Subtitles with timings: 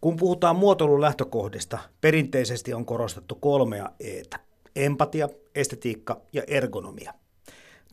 [0.00, 4.38] Kun puhutaan muotoilun lähtökohdista, perinteisesti on korostettu kolmea eetä.
[4.76, 7.14] Empatia, estetiikka ja ergonomia.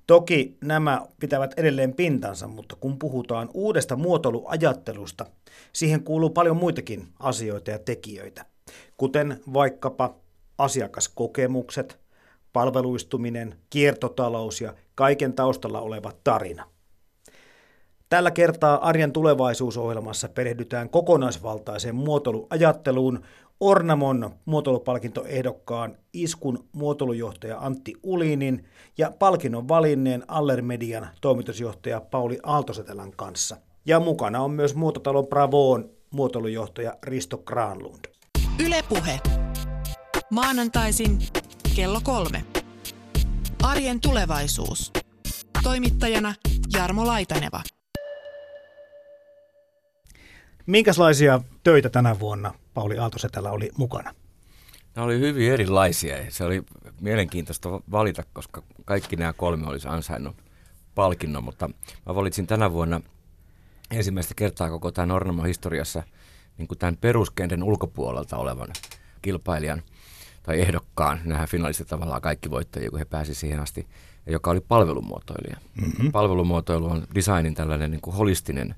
[0.07, 5.25] Toki nämä pitävät edelleen pintansa, mutta kun puhutaan uudesta muotoiluajattelusta,
[5.73, 8.45] siihen kuuluu paljon muitakin asioita ja tekijöitä,
[8.97, 10.15] kuten vaikkapa
[10.57, 11.99] asiakaskokemukset,
[12.53, 16.74] palveluistuminen, kiertotalous ja kaiken taustalla oleva tarina.
[18.15, 23.19] Tällä kertaa Arjen tulevaisuusohjelmassa perehdytään kokonaisvaltaiseen muotoiluajatteluun
[23.59, 28.65] Ornamon muotoilupalkintoehdokkaan Iskun muotoilujohtaja Antti Ulinin
[28.97, 33.57] ja palkinnon valinneen Allermedian toimitusjohtaja Pauli Aaltosetelän kanssa.
[33.85, 38.05] Ja mukana on myös muototalo Bravoon muotoilujohtaja Risto Granlund.
[38.65, 39.19] Ylepuhe.
[40.31, 41.19] Maanantaisin
[41.75, 42.45] kello kolme.
[43.63, 44.91] Arjen tulevaisuus.
[45.63, 46.33] Toimittajana
[46.73, 47.61] Jarmo Laitaneva.
[50.65, 54.13] Minkälaisia töitä tänä vuonna Pauli Aaltosetällä oli mukana?
[54.95, 56.63] Nämä oli hyvin erilaisia se oli
[57.01, 60.35] mielenkiintoista valita, koska kaikki nämä kolme olisi ansainnut
[60.95, 61.69] palkinnon, mutta
[62.05, 63.01] mä valitsin tänä vuonna
[63.91, 66.03] ensimmäistä kertaa koko tämän Ornamo-historiassa
[66.57, 68.67] niin kuin tämän peruskentän ulkopuolelta olevan
[69.21, 69.81] kilpailijan
[70.43, 71.19] tai ehdokkaan.
[71.23, 73.87] Nämähän finalistit tavallaan kaikki voittajia, kun he pääsivät siihen asti,
[74.27, 75.57] joka oli palvelumuotoilija.
[75.81, 76.11] Mm-hmm.
[76.11, 78.75] Palvelumuotoilu on designin tällainen niin kuin holistinen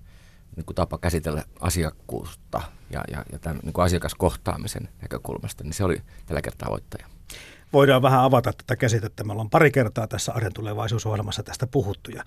[0.58, 5.84] niin kuin tapa käsitellä asiakkuutta ja, ja, ja tämän niin kuin asiakaskohtaamisen näkökulmasta, niin se
[5.84, 7.08] oli tällä kertaa voittaja.
[7.74, 9.24] Voidaan vähän avata tätä käsitettä.
[9.24, 12.24] Meillä on pari kertaa tässä Arjen tulevaisuusohjelmassa tästä puhuttu ja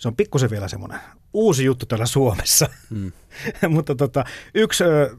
[0.00, 1.00] se on pikkusen vielä semmoinen
[1.32, 2.68] uusi juttu täällä Suomessa.
[2.90, 3.12] Mm.
[3.74, 5.16] Mutta tota, yksi ö,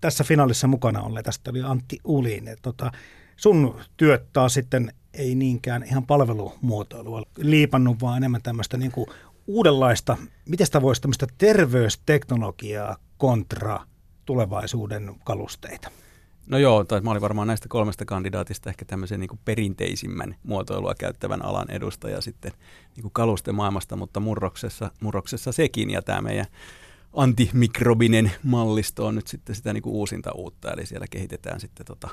[0.00, 2.56] tässä finaalissa mukana oli, tästä oli Antti Ulin.
[2.62, 2.92] Tota,
[3.36, 9.06] sun työt taas sitten ei niinkään ihan palvelumuotoilua liipannut, vaan enemmän tämmöistä niin kuin
[9.46, 10.16] uudenlaista,
[10.48, 13.80] miten sitä voisi tämmöistä terveysteknologiaa kontra
[14.24, 15.90] tulevaisuuden kalusteita?
[16.46, 21.44] No joo, tai mä olin varmaan näistä kolmesta kandidaatista ehkä tämmöisen niin perinteisimmän muotoilua käyttävän
[21.44, 22.52] alan edustaja sitten
[22.96, 26.46] niin kalustemaailmasta, mutta murroksessa, murroksessa sekin ja tämä meidän
[27.12, 32.08] antimikrobinen mallisto on nyt sitten sitä niin uusinta uutta, eli siellä kehitetään sitten tota,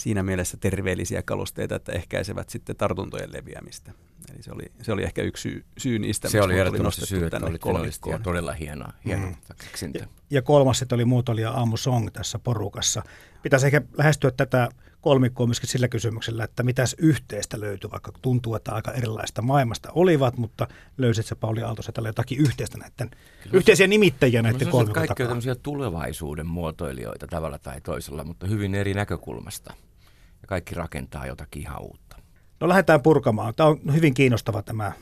[0.00, 3.92] siinä mielessä terveellisiä kalusteita, että ehkäisevät sitten tartuntojen leviämistä.
[4.34, 7.40] Eli se oli, se oli ehkä yksi syy, syy niistä, se oli ehdottomasti syy, että
[7.46, 8.22] oli kolmikkoon.
[8.22, 9.34] todella hieno, hieno mm.
[9.64, 9.98] keksintö.
[9.98, 13.02] Ja, ja kolmas sitten oli muotoilija Aamu Song tässä porukassa.
[13.42, 14.68] Pitäisi ehkä lähestyä tätä
[15.00, 20.36] kolmikkoa myöskin sillä kysymyksellä, että mitäs yhteistä löytyy, vaikka tuntuu, että aika erilaista maailmasta olivat,
[20.36, 20.68] mutta
[20.98, 23.10] löysit se Pauli Aaltosetällä jotakin yhteistä näiden,
[23.42, 28.74] Kyllä yhteisiä nimittäjiä näiden kolmikon Kaikki on tämmöisiä tulevaisuuden muotoilijoita tavalla tai toisella, mutta hyvin
[28.74, 29.74] eri näkökulmasta.
[30.50, 32.16] Kaikki rakentaa jotakin ihan uutta.
[32.60, 33.54] No lähdetään purkamaan.
[33.54, 34.92] Tämä on hyvin kiinnostava tämä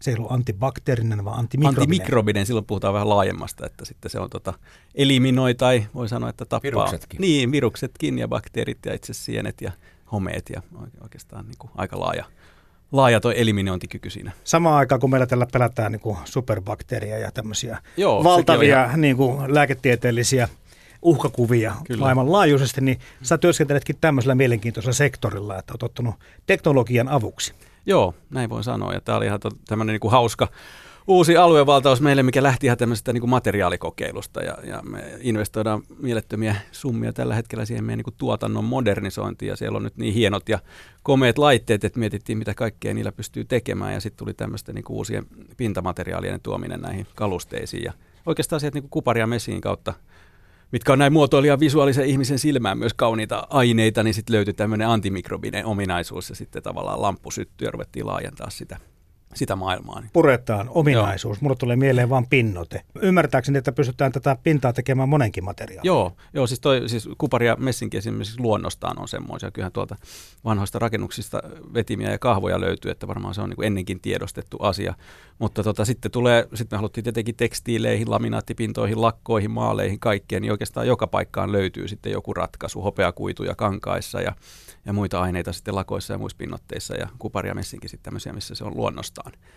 [0.00, 1.82] se ei ollut antibakteerinen, vaan antimikrobinen.
[1.82, 4.54] Antimikrobinen, silloin puhutaan vähän laajemmasta, että sitten se on tota,
[4.94, 6.62] eliminoi tai voi sanoa, että tappaa.
[6.62, 7.20] Viruksetkin.
[7.20, 9.72] Niin, viruksetkin ja bakteerit ja itse sienet ja
[10.12, 10.62] homeet ja
[11.02, 12.24] oikeastaan niin kuin aika laaja,
[12.92, 14.32] laaja tuo eliminointikyky siinä.
[14.44, 19.00] Samaan aikaan, kun meillä tällä pelätään niin kuin superbakteeria ja tämmöisiä Joo, valtavia ihan...
[19.00, 20.48] niin kuin lääketieteellisiä
[21.02, 22.00] uhkakuvia Kyllä.
[22.00, 26.14] maailmanlaajuisesti, niin sä työskenteletkin tämmöisellä mielenkiintoisella sektorilla, että olet ottanut
[26.46, 27.54] teknologian avuksi.
[27.86, 28.92] Joo, näin voi sanoa.
[28.92, 30.48] Ja tämä oli ihan tämmöinen niin kuin hauska
[31.06, 34.42] uusi aluevaltaus meille, mikä lähti ihan tämmöisestä niin kuin materiaalikokeilusta.
[34.42, 39.48] Ja, ja me investoidaan mielettömiä summia tällä hetkellä siihen meidän niin kuin tuotannon modernisointiin.
[39.48, 40.58] Ja siellä on nyt niin hienot ja
[41.02, 43.94] komeet laitteet, että mietittiin, mitä kaikkea niillä pystyy tekemään.
[43.94, 47.84] Ja sitten tuli tämmöistä niin kuin uusien pintamateriaalien tuominen näihin kalusteisiin.
[47.84, 47.92] Ja
[48.26, 49.94] oikeastaan sieltä niin kuin kuparia mesiin kautta
[50.72, 55.66] mitkä on näin muotoilija visuaalisen ihmisen silmään myös kauniita aineita, niin sitten löytyi tämmöinen antimikrobinen
[55.66, 58.76] ominaisuus ja sitten tavallaan lamppu syttyi ja ruvettiin laajentaa sitä
[59.34, 60.02] sitä maailmaa.
[60.12, 61.36] Puretaan ominaisuus.
[61.36, 61.42] Joo.
[61.42, 62.82] Mulle tulee mieleen vain pinnote.
[63.02, 65.86] Ymmärtääkseni, että pystytään tätä pintaa tekemään monenkin materiaalin.
[65.86, 69.50] Joo, joo siis, toi, siis kupari ja messinki esimerkiksi luonnostaan on semmoisia.
[69.50, 69.96] Kyllähän tuolta
[70.44, 71.42] vanhoista rakennuksista
[71.74, 74.94] vetimiä ja kahvoja löytyy, että varmaan se on niin ennenkin tiedostettu asia.
[75.38, 80.86] Mutta tota, sitten tulee, sitten me haluttiin tietenkin tekstiileihin, laminaattipintoihin, lakkoihin, maaleihin, kaikkeen, niin oikeastaan
[80.86, 84.32] joka paikkaan löytyy sitten joku ratkaisu, hopeakuituja kankaissa ja,
[84.86, 88.54] ja muita aineita sitten lakoissa ja muissa pinnotteissa ja kupari ja messinkin sitten tämmöisiä, missä
[88.54, 88.76] se on
[89.24, 89.50] luonnostaan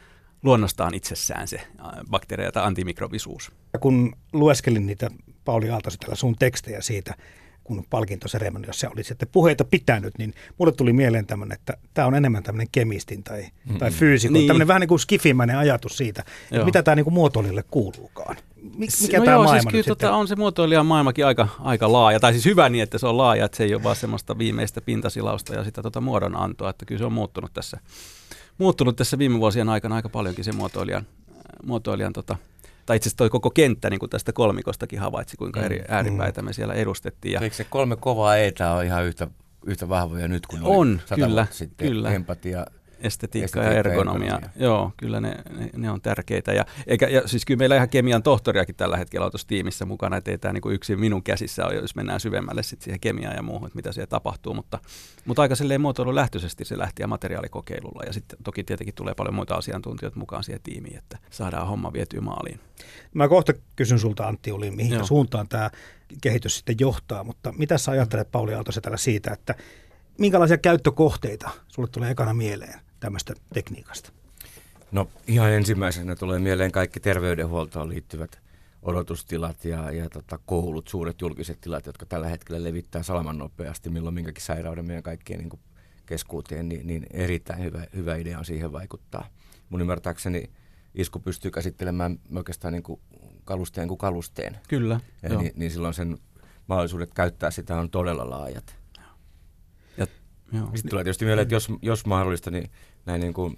[0.44, 1.62] luonnostaan itsessään se
[2.10, 3.52] bakteeria tai antimikrobisuus.
[3.80, 5.10] Kun lueskelin niitä
[5.46, 7.16] Pauli Aaltosetellä sun tekstejä siitä,
[7.64, 12.44] kun palkintoseremoniassa oli sitten puheita pitänyt, niin mulle tuli mieleen tämmöinen, että tämä on enemmän
[12.44, 13.78] tämmöinen kemistin tai, mm-hmm.
[13.78, 14.48] tai fyysikon, niin.
[14.48, 18.36] tämmöinen vähän niin kuin skifimäinen ajatus siitä, että mitä tämä niin kuin muotoilijalle kuuluukaan.
[18.78, 22.32] Mikä no tämä joo, siis kyllä tota, on se muotoilijan maailmakin aika, aika laaja, tai
[22.32, 25.56] siis hyvä niin, että se on laaja, että se ei ole vaan semmoista viimeistä pintasilausta
[25.56, 27.80] ja sitä tota muodonantoa, että kyllä se on muuttunut tässä,
[28.58, 31.08] muuttunut tässä viime vuosien aikana aika paljonkin se muotoilijan,
[31.64, 32.36] muotoilijan tota,
[32.86, 35.86] tai itse asiassa toi koko kenttä niin kuin tästä kolmikostakin havaitsi, kuinka eri Mm.
[35.90, 37.32] ääripäitä me siellä edustettiin.
[37.34, 39.28] Ja Eikö se kolme kovaa eetä on ihan yhtä,
[39.66, 41.88] yhtä vahvoja nyt kuin oli On, sata kyllä, sitten?
[41.88, 42.12] kyllä.
[42.12, 42.66] Empatia.
[43.04, 44.28] Estetiikka, Estetiikka ja ja ergonomia.
[44.28, 44.50] ergonomia.
[44.56, 46.54] Joo, kyllä ne, ne, ne on tärkeitä.
[46.54, 50.18] Ja, eikä, ja siis kyllä meillä ihan kemian tohtoriakin tällä hetkellä on tuossa tiimissä mukana,
[50.18, 53.42] että ei tämä niin yksin minun käsissä ole, jos mennään syvemmälle sit siihen kemiaan ja
[53.44, 54.54] muuhun, että mitä siellä tapahtuu.
[54.54, 54.80] Mutta,
[55.26, 58.04] mutta aika silleen muotoilulähtöisesti se lähti ja materiaalikokeilulla.
[58.06, 62.22] Ja sitten toki tietenkin tulee paljon muita asiantuntijoita mukaan siihen tiimiin, että saadaan homma vietyä
[62.22, 62.60] maaliin.
[63.14, 65.06] Mä kohta kysyn sulta Antti Uli, mihin Joo.
[65.06, 65.70] suuntaan tämä
[66.22, 69.56] kehitys sitten johtaa, mutta mitä sä ajattelet Pauli Aaltosetällä siitä, että
[70.18, 74.12] minkälaisia käyttökohteita sulle tulee ekana mieleen tämmöistä tekniikasta?
[74.92, 78.40] No ihan ensimmäisenä tulee mieleen kaikki terveydenhuoltoon liittyvät
[78.82, 84.16] odotustilat ja, ja tota, koulut, suuret julkiset tilat, jotka tällä hetkellä levittää salaman nopeasti, milloin
[84.16, 85.60] minkäkin sairauden meidän kaikkien niin
[86.06, 89.28] keskuuteen, niin, niin erittäin hyvä, hyvä idea on siihen vaikuttaa.
[89.70, 90.50] Mun ymmärtääkseni
[90.96, 93.02] isku pystyy käsittelemään oikeastaan niin kuin
[93.46, 95.00] kalusteen kuin kalusteen, Kyllä.
[95.24, 95.42] ja joo.
[95.42, 96.18] niin, niin silloin sen
[96.68, 98.76] mahdollisuudet käyttää sitä on todella laajat.
[99.98, 100.08] Ja,
[100.52, 100.66] joo.
[100.66, 102.72] Sitten tulee tietysti mieleen, että jos, jos mahdollista, niin
[103.06, 103.56] näin niin kuin,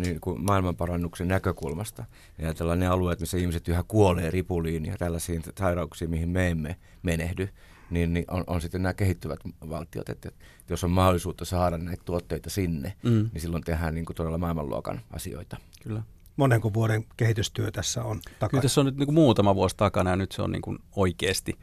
[0.00, 2.04] niin kuin maailmanparannuksen näkökulmasta.
[2.38, 6.76] Ja ajatellaan ne alueet, missä ihmiset yhä kuolee ripuliin ja tällaisiin sairauksiin, mihin me emme
[7.02, 7.48] menehdy,
[7.90, 9.40] niin, niin on, on sitten nämä kehittyvät
[9.70, 10.08] valtiot.
[10.08, 14.16] Että, että jos on mahdollisuutta saada näitä tuotteita sinne, Mm, niin silloin tehdään niin kuin
[14.16, 15.56] todella maailmanluokan asioita.
[15.82, 16.02] kyllä.
[16.36, 18.62] Monenko vuoden kehitystyö tässä on Kyllä takana?
[18.62, 21.58] tässä on nyt niin kuin muutama vuosi takana ja nyt se on niin kuin oikeasti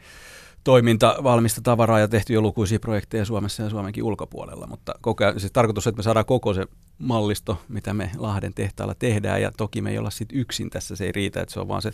[0.63, 5.39] toiminta, valmista tavaraa ja tehty jo lukuisia projekteja Suomessa ja Suomenkin ulkopuolella, mutta koko ajan,
[5.39, 6.65] siis tarkoitus, että me saadaan koko se
[6.97, 11.05] mallisto, mitä me Lahden tehtaalla tehdään ja toki me ei olla sit yksin tässä, se
[11.05, 11.91] ei riitä, että se on vaan se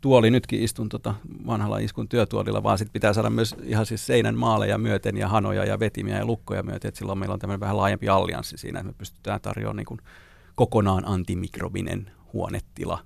[0.00, 1.14] tuoli, nytkin istun tota
[1.46, 5.64] vanhalla iskun työtuolilla, vaan sitten pitää saada myös ihan siis seinän maaleja myöten ja hanoja
[5.64, 8.92] ja vetimiä ja lukkoja myöten, että silloin meillä on tämmöinen vähän laajempi allianssi siinä, että
[8.92, 10.00] me pystytään tarjoamaan niin kuin
[10.54, 12.98] kokonaan antimikrobinen huonetila,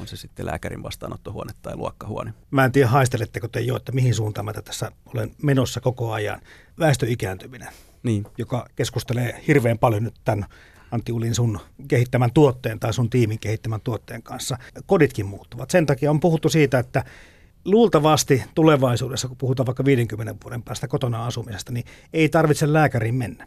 [0.00, 2.34] on se sitten lääkärin vastaanottohuone tai luokkahuone.
[2.50, 6.40] Mä en tiedä, haisteletteko te jo, että mihin suuntaan mä tässä olen menossa koko ajan.
[6.78, 7.68] Väestön ikääntyminen,
[8.02, 10.46] Niin, joka keskustelee hirveän paljon nyt tämän
[10.90, 14.58] Antti Ulin sun kehittämän tuotteen tai sun tiimin kehittämän tuotteen kanssa.
[14.86, 15.70] Koditkin muuttuvat.
[15.70, 17.04] Sen takia on puhuttu siitä, että
[17.64, 23.46] luultavasti tulevaisuudessa, kun puhutaan vaikka 50 vuoden päästä kotona asumisesta, niin ei tarvitse lääkäriin mennä.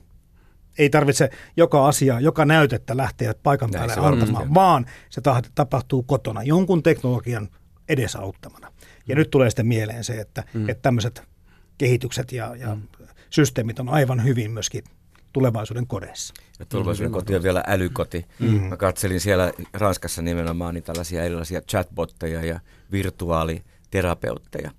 [0.78, 4.54] Ei tarvitse joka asia, joka näytettä lähteä paikan päälle antamaan, on.
[4.54, 7.50] vaan se ta- tapahtuu kotona jonkun teknologian
[7.90, 8.72] edesauttamana.
[9.08, 10.70] Ja nyt tulee sitten mieleen se, että, mm.
[10.70, 11.24] että tämmöiset
[11.78, 12.82] kehitykset ja, ja mm.
[13.30, 14.84] systeemit on aivan hyvin myöskin
[15.34, 16.34] tulevaisuuden kodeissa.
[16.60, 18.26] Ja tulevaisuuden koti on vielä älykoti.
[18.40, 18.62] Mm.
[18.62, 22.60] Mä katselin siellä Ranskassa nimenomaan niin tällaisia erilaisia chatbotteja ja
[22.92, 24.72] virtuaaliterapeutteja.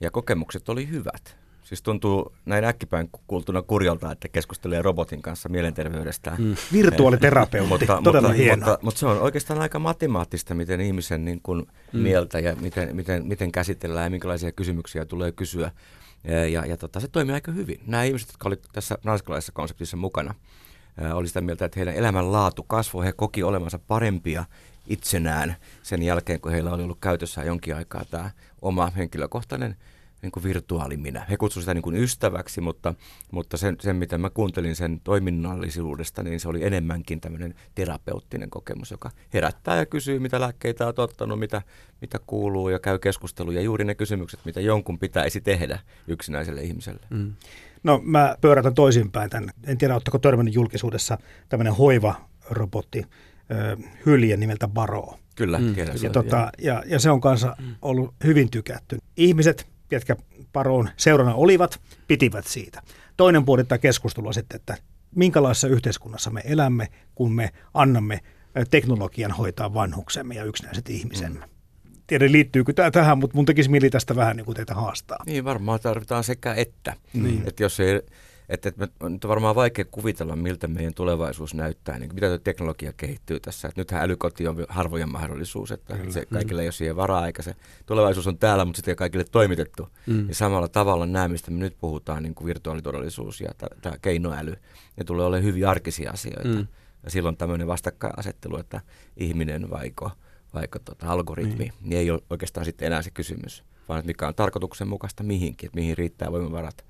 [0.00, 1.39] Ja kokemukset oli hyvät.
[1.70, 6.42] Siis tuntuu näin äkkipäin kuultuna kurjalta, että keskustelee robotin kanssa mielenterveydestään.
[6.42, 6.56] Mm.
[6.72, 8.68] Virtuaaliterapeutti, mutta, todella mutta, hienoa.
[8.68, 12.00] mutta, mutta se on oikeastaan aika matemaattista, miten ihmisen niin kuin mm.
[12.00, 15.70] mieltä ja miten, miten, miten käsitellään ja minkälaisia kysymyksiä tulee kysyä.
[16.24, 17.80] Ja, ja, ja tota, se toimii aika hyvin.
[17.86, 20.34] Nämä ihmiset, jotka olivat tässä ranskalaisessa konseptissa mukana,
[21.12, 23.06] oli sitä mieltä, että heidän elämänlaatu kasvoi.
[23.06, 24.44] He koki olevansa parempia
[24.86, 28.30] itsenään sen jälkeen, kun heillä oli ollut käytössä jonkin aikaa tämä
[28.62, 29.76] oma henkilökohtainen
[30.22, 31.26] niin kuin virtuaaliminä.
[31.30, 32.94] He kutsuivat sitä niin kuin ystäväksi, mutta,
[33.32, 38.90] mutta sen, sen, mitä mä kuuntelin sen toiminnallisuudesta, niin se oli enemmänkin tämmöinen terapeuttinen kokemus,
[38.90, 41.62] joka herättää ja kysyy, mitä lääkkeitä on ottanut, mitä,
[42.00, 43.60] mitä kuuluu ja käy keskusteluja.
[43.60, 45.78] Juuri ne kysymykset, mitä jonkun pitäisi tehdä
[46.08, 47.06] yksinäiselle ihmiselle.
[47.10, 47.32] mm.
[47.82, 49.50] No mä pyörätän toisinpäin tämän.
[49.66, 53.04] En tiedä, oletteko törmännyt julkisuudessa tämmöinen hoivarobotti,
[54.06, 55.14] hylje nimeltä Baro.
[55.36, 58.98] Kyllä, Mm, mm, Ja, tota, ja, ja se on kanssa ollut hyvin tykätty.
[59.16, 59.66] Ihmiset,
[59.96, 60.16] jotka
[60.52, 62.82] Baroon seurana olivat, pitivät siitä.
[63.16, 64.76] Toinen puoli tätä keskustelua sitten, että
[65.14, 68.20] minkälaisessa yhteiskunnassa me elämme, kun me annamme
[68.70, 71.46] teknologian hoitaa vanhuksemme ja yksinäiset ihmisemme.
[71.46, 72.00] Mm.
[72.06, 75.18] Tiedän, liittyykö tämä tähän, mutta mun tekisi mieli tästä vähän niin kuin teitä haastaa.
[75.26, 76.94] Niin, varmaan tarvitaan sekä että.
[77.12, 77.42] Niin.
[77.46, 78.00] Että jos ei,
[78.50, 82.92] että, että me, nyt on varmaan vaikea kuvitella, miltä meidän tulevaisuus näyttää, niin mitä teknologia
[82.92, 83.68] kehittyy tässä.
[83.68, 86.12] Että nythän älykoti on harvojen mahdollisuus, että Kyllä.
[86.12, 87.54] se kaikille ei ole siihen varaa, eikä se
[87.86, 89.88] tulevaisuus on täällä, mutta sitten ei kaikille toimitettu.
[90.06, 90.28] Mm.
[90.28, 93.48] Ja samalla tavalla nämä, mistä me nyt puhutaan, niin kuin virtuaalitodellisuus ja
[93.82, 94.54] tämä keinoäly,
[94.96, 96.48] ne tulee olemaan hyvin arkisia asioita.
[96.48, 96.54] Mm.
[96.54, 96.66] Mm.
[97.04, 98.80] Ja silloin tämmöinen vastakkainasettelu, että
[99.16, 100.10] ihminen vaiko,
[100.54, 101.72] vaiko tota algoritmi, niin.
[101.80, 105.80] niin ei ole oikeastaan sitten enää se kysymys, vaan että mikä on tarkoituksenmukaista mihinkin, että
[105.80, 106.84] mihin riittää voimavarat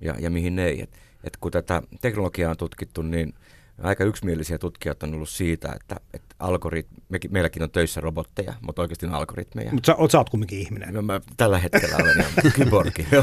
[0.00, 0.82] ja, ja mihin ei.
[0.82, 0.90] Et,
[1.24, 3.34] et kun tätä teknologiaa on tutkittu, niin
[3.82, 8.82] aika yksimielisiä tutkijat on ollut siitä, että, että algoritmi, mekin, meilläkin on töissä robotteja, mutta
[8.82, 9.72] oikeasti on algoritmeja.
[9.72, 10.94] Mutta sä, oot- sä oot kumminkin ihminen.
[10.94, 13.06] No, mä tällä hetkellä olen ihan kyborgi.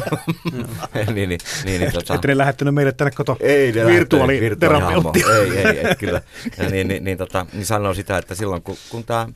[0.93, 5.23] niin, niin, niin, niin, tota, Että ne lähettänyt meille tänne koto ei ne virtuaaliterapeutti.
[5.31, 6.21] Ei, ei, et kyllä.
[6.57, 9.27] Ja niin, niin, niin, tota, niin sanoo sitä, että silloin kun, kun tää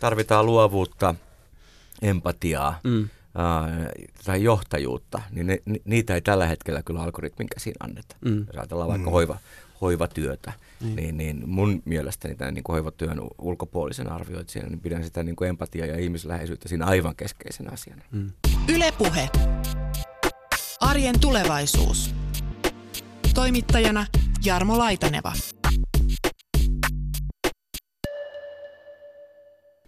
[0.00, 1.14] tarvitaan luovuutta
[2.02, 3.08] empatiaa mm.
[4.24, 8.16] Tai johtajuutta, niin ne, niitä ei tällä hetkellä kyllä algoritmin käsiin anneta.
[8.24, 8.38] Mm.
[8.46, 9.12] Jos ajatellaan vaikka mm.
[9.12, 9.38] hoiva,
[9.80, 10.96] hoivatyötä, niin.
[10.96, 15.48] Niin, niin mun mielestäni tämän niin kuin hoivatyön ulkopuolisen arvioitsijana, niin pidän sitä niin kuin
[15.48, 18.02] empatia ja ihmisläheisyyttä siinä aivan keskeisen asiana.
[18.10, 18.30] Mm.
[18.68, 19.28] Ylepuhe.
[20.80, 22.14] Arjen tulevaisuus.
[23.34, 24.06] Toimittajana
[24.44, 25.32] Jarmo Laitaneva.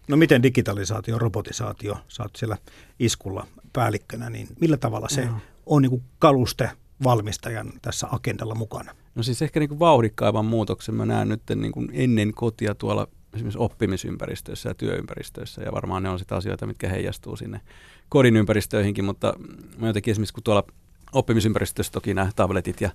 [0.07, 2.57] No miten digitalisaatio, robotisaatio, sä oot siellä
[2.99, 5.37] iskulla päällikkönä, niin millä tavalla se no.
[5.65, 6.71] on niin kuin kaluste
[7.03, 8.95] valmistajan tässä agendalla mukana?
[9.15, 13.07] No siis ehkä niin kuin vauhdikkaavan muutoksen mä näen nyt niin kuin ennen kotia tuolla
[13.33, 17.61] esimerkiksi oppimisympäristöissä ja työympäristöissä, ja varmaan ne on sitä asioita, mitkä heijastuu sinne
[18.09, 19.33] kodin ympäristöihinkin, mutta
[19.77, 20.63] mä jotenkin esimerkiksi kun tuolla
[21.13, 22.89] oppimisympäristössä toki nämä tabletit ja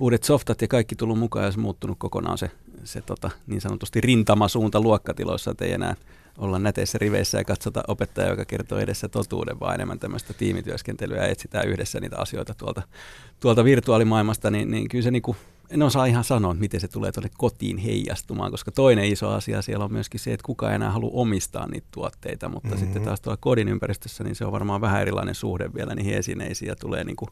[0.00, 2.50] uudet softat ja kaikki tullut mukaan ja se muuttunut kokonaan se,
[2.84, 5.94] se tota, niin sanotusti rintamasuunta luokkatiloissa, että ei enää
[6.38, 11.28] olla näteissä riveissä ja katsota opettajaa, joka kertoo edessä totuuden, vaan enemmän tämmöistä tiimityöskentelyä ja
[11.28, 12.82] etsitään yhdessä niitä asioita tuolta,
[13.40, 15.36] tuolta virtuaalimaailmasta, niin, niin kyllä se niinku,
[15.70, 19.84] en osaa ihan sanoa, miten se tulee tuonne kotiin heijastumaan, koska toinen iso asia siellä
[19.84, 22.84] on myöskin se, että kuka ei enää halua omistaa niitä tuotteita, mutta mm-hmm.
[22.84, 26.68] sitten taas tuolla kodin ympäristössä, niin se on varmaan vähän erilainen suhde vielä niihin esineisiin
[26.68, 27.30] ja tulee niin kuin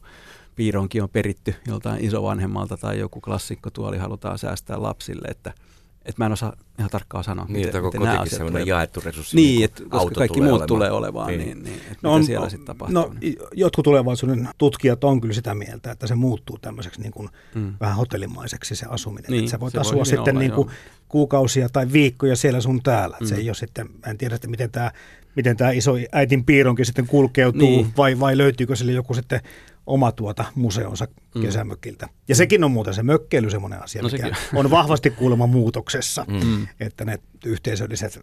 [0.55, 5.53] piironkin on peritty joltain isovanhemmalta tai joku klassikko tuoli halutaan säästää lapsille, että–
[6.07, 8.63] että mä en osaa ihan tarkkaan sanoa, niin, miten, miten nämä asiat tulee.
[8.63, 9.35] jaettu resurssi.
[9.35, 10.67] Niin, että koska kaikki tulee muut olemaan.
[10.67, 12.93] tulee olemaan, niin, niin, niin että no on, siellä sitten tapahtuu.
[12.93, 13.35] No, niin.
[13.53, 17.73] jotkut tulevaisuuden tutkijat on kyllä sitä mieltä, että se muuttuu tämmöiseksi niin kuin mm.
[17.79, 19.31] vähän hotellimaiseksi se asuminen.
[19.31, 20.69] Niin, että sä voit asua voi sitten olla, niin kuin
[21.07, 23.17] kuukausia tai viikkoja siellä sun täällä.
[23.19, 23.27] Mm.
[23.27, 24.91] Se ei ole sitten, en tiedä, että miten tämä
[25.35, 27.93] miten tämä iso äitin piironkin sitten kulkeutuu, niin.
[27.97, 29.41] vai, vai löytyykö sille joku sitten
[29.87, 31.41] oma tuota museonsa mm.
[31.41, 32.09] kesämökiltä.
[32.27, 36.67] Ja sekin on muuten se mökkeily semmoinen asia, no, mikä on vahvasti kuulemma muutoksessa, mm.
[36.79, 38.21] että ne yhteisölliset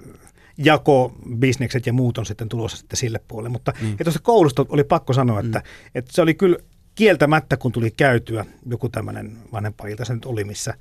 [0.59, 3.49] jakobisnekset ja muut on sitten tulossa sitten sille puolelle.
[3.49, 3.97] Mutta mm.
[4.05, 5.91] tuosta koulusta oli pakko sanoa, että, mm.
[5.95, 6.57] että se oli kyllä
[6.95, 10.75] kieltämättä, kun tuli käytyä joku tämmöinen vanhempa ilta se nyt oli, missä,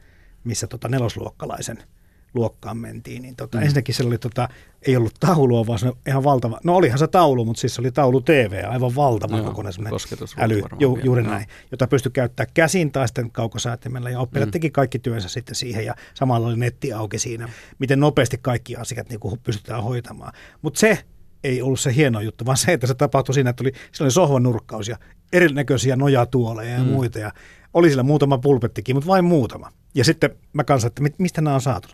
[0.44, 1.84] missä tota nelosluokkalaisen–
[2.34, 3.64] luokkaan mentiin, niin tota, mm.
[3.64, 4.50] ensinnäkin se oli, tota,
[4.88, 7.92] ei ollut taulua, vaan se ihan valtava, no olihan se taulu, mutta siis se oli
[7.92, 9.92] taulu TV, aivan valtava Joo, kokonainen
[10.38, 14.52] äly, ju, juuri näin, jota pystyi käyttämään käsin tai sitten kaukosäätimellä, ja oppilaat mm.
[14.52, 17.50] teki kaikki työnsä sitten siihen, ja samalla oli netti auki siinä,
[17.80, 20.34] miten nopeasti kaikki asiat niin kuin pystytään hoitamaan.
[20.62, 21.04] Mutta se
[21.44, 24.12] ei ollut se hieno juttu, vaan se, että se tapahtui siinä, että oli, siinä oli
[24.12, 24.98] sohvan nurkkaus ja
[25.34, 26.90] erinäköisiä nojatuoleja ja mm.
[26.90, 27.32] muita, ja
[27.74, 29.72] oli sillä muutama pulpettikin, mutta vain muutama.
[29.96, 31.88] Ja sitten mä kanssa, että mistä nämä on saatu?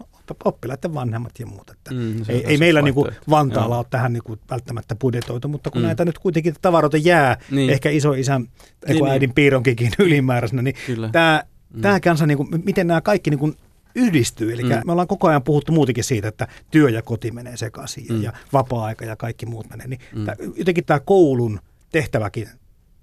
[0.46, 1.70] Oppilaiden vanhemmat ja muut.
[1.70, 3.80] Että mm, ei, ei meillä niin kuin Vantaalla Joo.
[3.80, 5.86] ole tähän niin kuin välttämättä budjetoitu, mutta kun mm.
[5.86, 7.70] näitä nyt kuitenkin tavaroita jää, niin.
[7.70, 8.48] ehkä iso isän,
[8.88, 9.36] niin, äidin niin.
[9.36, 11.10] piironkikin ylimääräisenä, niin Kyllä.
[11.12, 11.82] tämä, mm.
[11.82, 13.56] tämä kanssa, niin kuin, miten nämä kaikki niin kuin
[13.96, 14.54] yhdistyy.
[14.54, 14.70] Eli mm.
[14.70, 18.24] me ollaan koko ajan puhuttu muutenkin siitä, että työ ja koti menee sekaisin mm.
[18.24, 19.88] ja vapaa-aika ja kaikki muut menee.
[19.88, 20.26] Niin mm.
[20.26, 21.60] tämä, jotenkin tämä koulun
[21.92, 22.50] tehtäväkin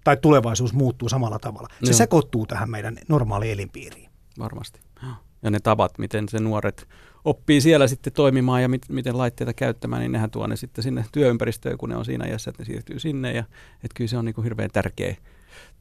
[0.05, 1.69] tai tulevaisuus muuttuu samalla tavalla.
[1.71, 1.93] Se Joo.
[1.93, 4.06] sekoittuu tähän meidän normaaliin elinpiiriin.
[4.39, 4.81] Varmasti.
[5.43, 6.89] Ja ne tavat, miten se nuoret
[7.25, 11.05] oppii siellä sitten toimimaan ja mit, miten laitteita käyttämään, niin nehän tuo ne sitten sinne
[11.13, 13.33] työympäristöön, kun ne on siinä iässä, että ne siirtyy sinne.
[13.33, 15.17] Ja että kyllä se on niin kuin hirveän tärkeä,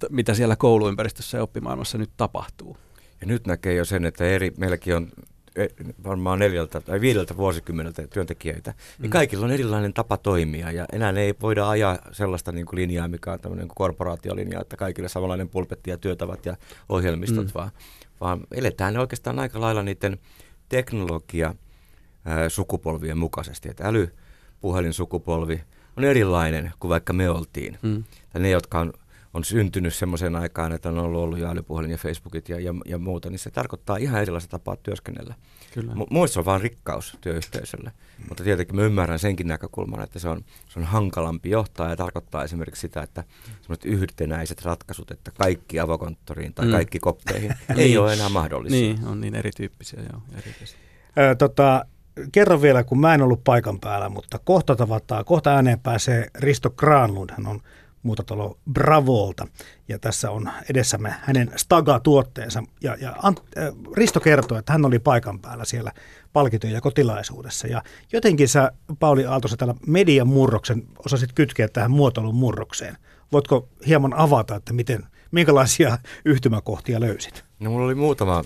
[0.10, 2.78] mitä siellä kouluympäristössä ja oppimaailmassa nyt tapahtuu.
[3.22, 5.12] Ja nyt näkee jo sen, että eri, meilläkin on
[6.04, 9.12] varmaan neljältä tai viideltä vuosikymmeneltä työntekijöitä, niin mm.
[9.12, 13.32] kaikilla on erilainen tapa toimia ja enää ei voida ajaa sellaista niin kuin linjaa, mikä
[13.32, 16.58] on tämmöinen korporaatiolinja, että kaikille samanlainen pulpetti ja työtavat ja
[16.90, 17.52] ohjelmistot, mm.
[17.56, 17.72] vaan,
[18.22, 20.18] vaan eletään oikeastaan aika lailla niiden
[20.70, 21.56] teknologia
[22.48, 25.62] sukupolvien mukaisesti, että älypuhelinsukupolvi
[25.98, 27.78] on erilainen kuin vaikka me oltiin.
[27.82, 28.04] Mm.
[28.40, 28.94] Ne, jotka on
[29.36, 33.30] on syntynyt semmoiseen aikaan, että on ollut, ollut jäälypuhelin ja Facebookit ja, ja, ja muuta,
[33.30, 35.36] niin se tarkoittaa ihan erilaista tapaa työskennellä.
[35.74, 35.96] Kyllä.
[35.96, 38.26] M- muissa on vain rikkaus työyhteisölle, mm.
[38.30, 42.44] mutta tietenkin mä ymmärrän senkin näkökulman, että se on, se on hankalampi johtaa ja tarkoittaa
[42.44, 43.24] esimerkiksi sitä, että
[43.62, 46.72] semmoiset yhtenäiset ratkaisut, että kaikki avokonttoriin tai mm.
[46.72, 48.00] kaikki koppeihin ei niin.
[48.00, 48.80] ole enää mahdollisia.
[48.80, 50.80] Niin, on niin erityyppisiä joo, erityisesti.
[51.18, 51.86] Ö, tota,
[52.32, 56.70] kerro vielä, kun mä en ollut paikan päällä, mutta kohta tavataan, kohta ääneen pääsee Risto
[56.70, 57.62] Granlund, hän on
[58.06, 59.48] muutatalo Bravolta.
[59.88, 62.64] Ja tässä on edessämme hänen Staga-tuotteensa.
[62.82, 65.92] Ja, ja Ant, äh, Risto kertoo, että hän oli paikan päällä siellä
[66.34, 67.68] palkintojen kotilaisuudessa.
[67.68, 67.82] Ja
[68.14, 72.98] jotenkin sä, Pauli Aaltosa, täällä median murroksen osasit kytkeä tähän muotoilun murrokseen.
[73.32, 77.46] Voitko hieman avata, että miten, minkälaisia yhtymäkohtia löysit?
[77.60, 78.44] No mulla oli muutama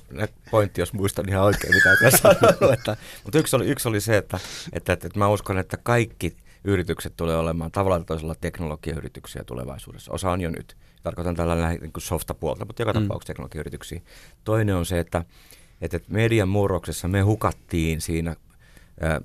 [0.52, 2.30] pointti, jos muistan ihan oikein, mitä tässä
[2.74, 4.40] että, Mutta yksi oli, yksi oli se, että,
[4.74, 10.12] että, että, että mä uskon, että kaikki– yritykset tulee olemaan tavallaan toisella teknologiayrityksiä tulevaisuudessa.
[10.12, 10.78] Osa on jo nyt.
[11.04, 13.02] Tarkoitan tällä niin kuin softapuolta, mutta joka mm.
[13.02, 14.02] tapauksessa teknologiayrityksiä.
[14.44, 15.26] Toinen on se, että,
[15.82, 18.36] että median murroksessa me hukattiin siinä
[19.02, 19.22] ää,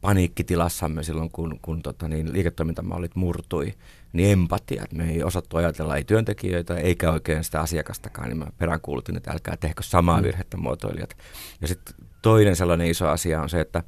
[0.00, 3.74] paniikkitilassamme silloin, kun, kun tota, niin, liiketoimintamallit murtui,
[4.12, 8.46] niin empatia, että me ei osattu ajatella ei työntekijöitä eikä oikein sitä asiakastakaan, niin mä
[8.58, 10.22] peräänkuulutin, että älkää tehkö samaa mm.
[10.22, 11.16] virhettä muotoilijat.
[11.60, 13.82] Ja sitten toinen sellainen iso asia on se, että,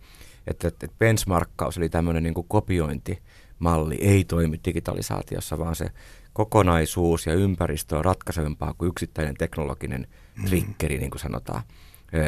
[0.47, 5.87] että, että benchmarkkaus, eli tämmöinen niin kuin kopiointimalli ei toimi digitalisaatiossa, vaan se
[6.33, 10.45] kokonaisuus ja ympäristö on ratkaisevempaa kuin yksittäinen teknologinen mm.
[10.45, 11.63] triggeri, niin kuin sanotaan.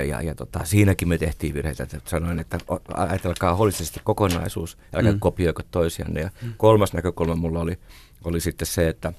[0.09, 1.83] Ja, ja tota, siinäkin me tehtiin virheitä.
[1.83, 2.59] Että sanoin, että
[2.95, 5.21] ajatelkaa holistisesti kokonaisuus, älkää mm.
[5.21, 6.21] kopioiko toisianne.
[6.21, 6.53] Ja mm.
[6.57, 7.79] kolmas näkökulma mulla oli,
[8.25, 9.13] oli sitten se, että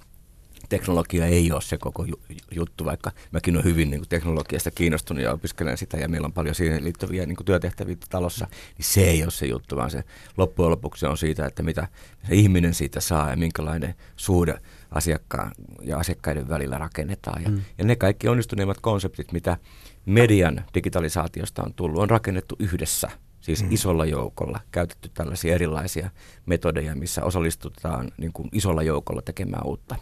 [0.69, 2.05] teknologia ei ole se koko
[2.51, 6.33] juttu, vaikka mäkin olen hyvin niin kuin teknologiasta kiinnostunut ja opiskelen sitä ja meillä on
[6.33, 8.47] paljon siihen liittyviä niin kuin työtehtäviä talossa,
[8.77, 10.03] niin se ei ole se juttu, vaan se
[10.37, 11.87] loppujen lopuksi on siitä, että mitä
[12.27, 14.59] se ihminen siitä saa ja minkälainen suhde
[14.91, 17.43] asiakkaan ja asiakkaiden välillä rakennetaan.
[17.43, 17.61] Ja, mm.
[17.77, 19.57] ja ne kaikki onnistuneimmat konseptit, mitä
[20.05, 23.09] median digitalisaatiosta on tullut, on rakennettu yhdessä,
[23.39, 23.71] siis mm.
[23.71, 26.09] isolla joukolla, käytetty tällaisia erilaisia
[26.45, 29.95] metodeja, missä osallistutaan niin kuin isolla joukolla tekemään uutta.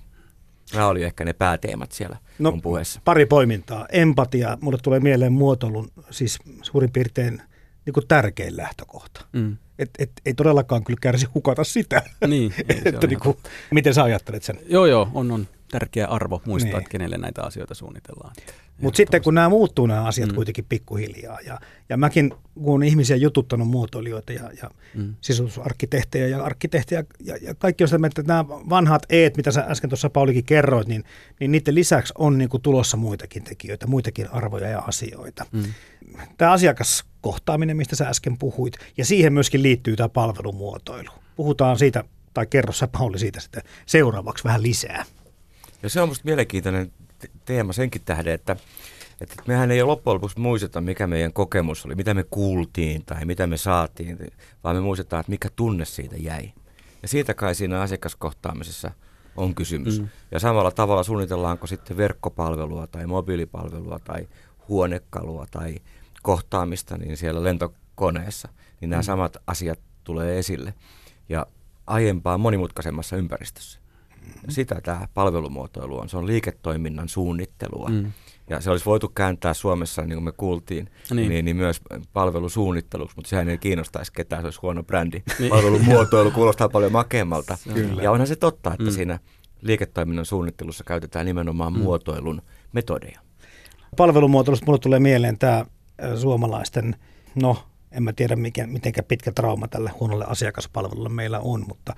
[0.74, 3.02] Nämä oli ehkä ne pääteemat siellä no, mun puheessa.
[3.06, 3.88] Pari poimintaa.
[3.92, 7.42] Empatia, mulle tulee mieleen muotoilun, siis suurin piirtein
[7.86, 9.26] niin kuin tärkein lähtökohta.
[9.34, 9.58] Mm.
[9.80, 12.02] Et, et, ei todellakaan kyllä kärsi hukata sitä.
[12.28, 13.38] Niin, ei, että niin kuin,
[13.72, 14.60] miten sä ajattelet sen?
[14.66, 16.78] Joo, joo, on, on tärkeä arvo muistaa, niin.
[16.78, 18.36] että kenelle näitä asioita suunnitellaan.
[18.82, 20.36] Mutta sitten kun nämä muuttuu nämä asiat mm.
[20.36, 25.16] kuitenkin pikkuhiljaa, ja, ja mäkin kun olen ihmisiä jututtanut muotoilijoita ja, ja mm.
[25.22, 29.90] sisustusarkkitehtejä ja arkkitehtejä, ja, ja kaikki on sitä, että nämä vanhat eet, mitä sä äsken
[29.90, 31.04] tuossa Paulikin kerroit, niin,
[31.40, 35.46] niin niiden lisäksi on niin kuin tulossa muitakin tekijöitä, muitakin arvoja ja asioita.
[35.52, 35.64] Mm.
[36.38, 41.12] Tämä asiakaskohtaaminen, mistä sä äsken puhuit, ja siihen myöskin liittyy tämä palvelumuotoilu.
[41.36, 42.04] Puhutaan siitä,
[42.34, 45.06] tai kerro sä Pauli siitä sitten seuraavaksi vähän lisää.
[45.84, 46.92] Ja se on minusta mielenkiintoinen
[47.46, 48.56] teema senkin tähden, että,
[49.22, 53.48] että mehän ei loppujen lopuksi muisteta, mikä meidän kokemus oli, mitä me kuultiin tai mitä
[53.48, 54.18] me saatiin,
[54.64, 56.52] vaan me muistetaan, että mikä tunne siitä jäi.
[57.02, 58.92] Ja siitä kai siinä asiakaskohtaamisessa
[59.36, 60.02] on kysymys.
[60.02, 60.08] Mm.
[60.32, 64.28] Ja samalla tavalla suunnitellaanko sitten verkkopalvelua tai mobiilipalvelua tai
[64.68, 65.76] huonekalua tai
[66.22, 68.50] kohtaamista niin siellä lentokoneessa,
[68.82, 69.06] niin nämä mm.
[69.06, 70.74] samat asiat tulee esille.
[71.30, 71.46] Ja
[71.88, 73.80] aiempaa monimutkaisemmassa ympäristössä.
[74.50, 76.10] Sitä tämä palvelumuotoilu on.
[76.10, 77.90] Se on liiketoiminnan suunnittelua.
[77.90, 78.12] Mm.
[78.50, 81.82] Ja se olisi voitu kääntää Suomessa, niin kuin me kuultiin, niin, niin, niin myös
[82.14, 85.24] palvelusuunnitteluksi, mutta sehän ei kiinnostaisi ketään, se olisi huono brändi.
[85.40, 85.50] Niin.
[85.56, 87.58] Palvelumuotoilu kuulostaa paljon makeammalta.
[87.74, 88.04] Kyllä.
[88.04, 88.92] Ja onhan se totta, että mm.
[88.92, 89.20] siinä
[89.62, 91.80] liiketoiminnan suunnittelussa käytetään nimenomaan mm.
[91.80, 93.20] muotoilun metodeja.
[93.98, 95.66] Palvelumuotoilusta mulle tulee mieleen tämä
[96.16, 96.96] suomalaisten,
[97.36, 97.58] no
[97.92, 101.96] en mä tiedä mikä, mitenkä pitkä trauma tälle huonolle asiakaspalvelulle meillä on, mutta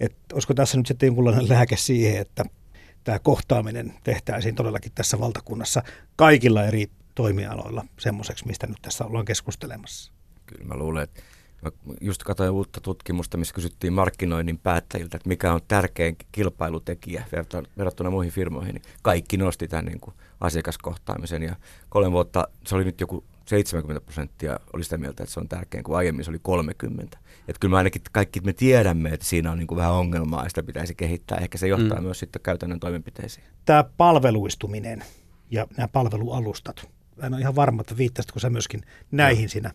[0.00, 2.44] että olisiko tässä nyt sitten jonkunlainen lääke siihen, että
[3.04, 5.82] tämä kohtaaminen tehtäisiin todellakin tässä valtakunnassa
[6.16, 10.12] kaikilla eri toimialoilla semmoiseksi, mistä nyt tässä ollaan keskustelemassa?
[10.46, 11.22] Kyllä mä luulen, että
[11.62, 17.24] mä just katsoin uutta tutkimusta, missä kysyttiin markkinoinnin päättäjiltä, että mikä on tärkein kilpailutekijä
[17.78, 18.74] verrattuna muihin firmoihin.
[18.74, 21.56] Niin kaikki nosti tämän niin kuin asiakaskohtaamisen ja
[21.88, 25.84] kolme vuotta, se oli nyt joku 70 prosenttia oli sitä mieltä, että se on tärkein,
[25.84, 27.18] kun aiemmin se oli 30.
[27.48, 30.48] Että kyllä me ainakin kaikki me tiedämme, että siinä on niin kuin vähän ongelmaa ja
[30.48, 31.38] sitä pitäisi kehittää.
[31.38, 32.04] Ehkä se johtaa mm.
[32.04, 33.46] myös sitten käytännön toimenpiteisiin.
[33.64, 35.04] Tämä palveluistuminen
[35.50, 36.88] ja nämä palvelualustat.
[37.22, 39.48] En ole ihan varma, että viittasitko sä myöskin näihin no.
[39.48, 39.72] siinä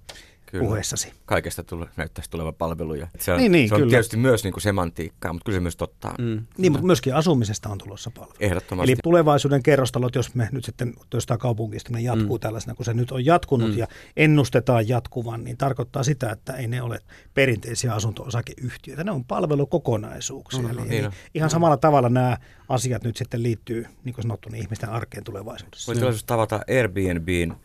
[0.51, 0.65] kyllä.
[0.65, 1.13] puheessasi.
[1.25, 3.07] Kaikesta tule, näyttäisi tulevan palveluja.
[3.19, 3.89] Se on, niin, niin, se on kyllä.
[3.89, 6.45] tietysti myös niin kuin semantiikkaa, mutta kyllä se myös totta mm.
[6.57, 8.35] Niin, mutta myöskin asumisesta on tulossa palvelu.
[8.39, 8.91] Ehdottomasti.
[8.91, 12.41] Eli tulevaisuuden kerrostalot, jos me nyt sitten, jos tämä kaupungistuminen jatkuu mm.
[12.41, 13.77] tällaisena, kun se nyt on jatkunut mm.
[13.77, 13.87] ja
[14.17, 16.99] ennustetaan jatkuvan, niin tarkoittaa sitä, että ei ne ole
[17.33, 20.61] perinteisiä asunto-osakeyhtiöitä, ne on palvelukokonaisuuksia.
[20.61, 22.37] No, no, no, eli, niin eli ihan samalla tavalla nämä
[22.69, 25.93] asiat nyt sitten liittyy, niin kuin sanottu, niin ihmisten arkeen tulevaisuudessa.
[26.01, 27.55] Voit tavata Airbnbin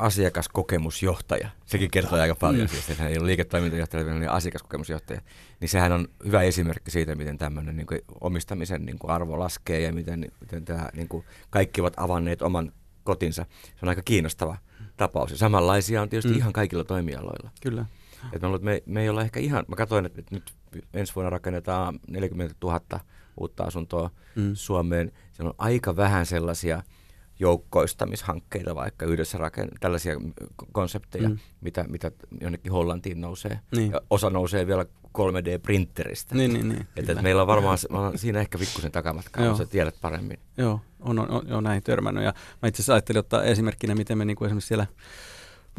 [0.00, 1.48] asiakaskokemusjohtaja.
[1.66, 2.68] Sekin kertoo aika paljon mm.
[2.68, 5.20] siis, että hän ei ole liiketoimintajohtaja, vaan asiakaskokemusjohtaja.
[5.60, 9.80] Niin sehän on hyvä esimerkki siitä, miten tämmöinen niin kuin omistamisen niin kuin arvo laskee
[9.80, 12.72] ja miten, miten tämä, niin kuin kaikki ovat avanneet oman
[13.04, 13.46] kotinsa.
[13.62, 14.56] Se on aika kiinnostava
[14.96, 15.30] tapaus.
[15.30, 16.38] Ja samanlaisia on tietysti mm.
[16.38, 17.50] ihan kaikilla toimialoilla.
[17.62, 17.86] Kyllä.
[18.32, 20.52] Et me, me, me ei olla ehkä ihan, mä katsoin, että nyt
[20.94, 22.80] ensi vuonna rakennetaan 40 000
[23.36, 24.50] uutta asuntoa mm.
[24.54, 25.12] Suomeen.
[25.32, 26.82] Se on aika vähän sellaisia–
[27.40, 30.16] joukkoistamishankkeita vaikka yhdessä raken- tällaisia
[30.72, 31.38] konsepteja, mm.
[31.60, 33.60] mitä, mitä jonnekin Hollantiin nousee.
[33.76, 33.92] Niin.
[33.92, 34.86] Ja osa nousee vielä
[35.18, 36.34] 3D-printeristä.
[36.34, 39.94] Niin, niin, niin, että, että meillä on varmaan on siinä ehkä pikkusen takamatkaa, sä tiedät
[40.00, 40.38] paremmin.
[40.56, 42.24] Joo, on, on, on, on näin törmännyt.
[42.24, 44.86] Ja mä itse asiassa ajattelin ottaa esimerkkinä, miten me niin kuin esimerkiksi siellä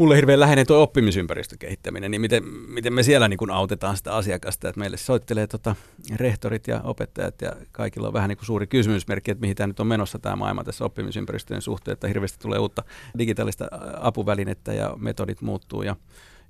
[0.01, 4.15] mulle hirveän läheinen tuo oppimisympäristön kehittäminen, niin miten, miten me siellä niin kuin autetaan sitä
[4.15, 5.75] asiakasta, että meille soittelee tota
[6.15, 9.79] rehtorit ja opettajat ja kaikilla on vähän niin kuin suuri kysymysmerkki, että mihin tämä nyt
[9.79, 12.83] on menossa tämä maailma tässä oppimisympäristöjen suhteen, että hirveästi tulee uutta
[13.17, 13.67] digitaalista
[13.99, 15.95] apuvälinettä ja metodit muuttuu ja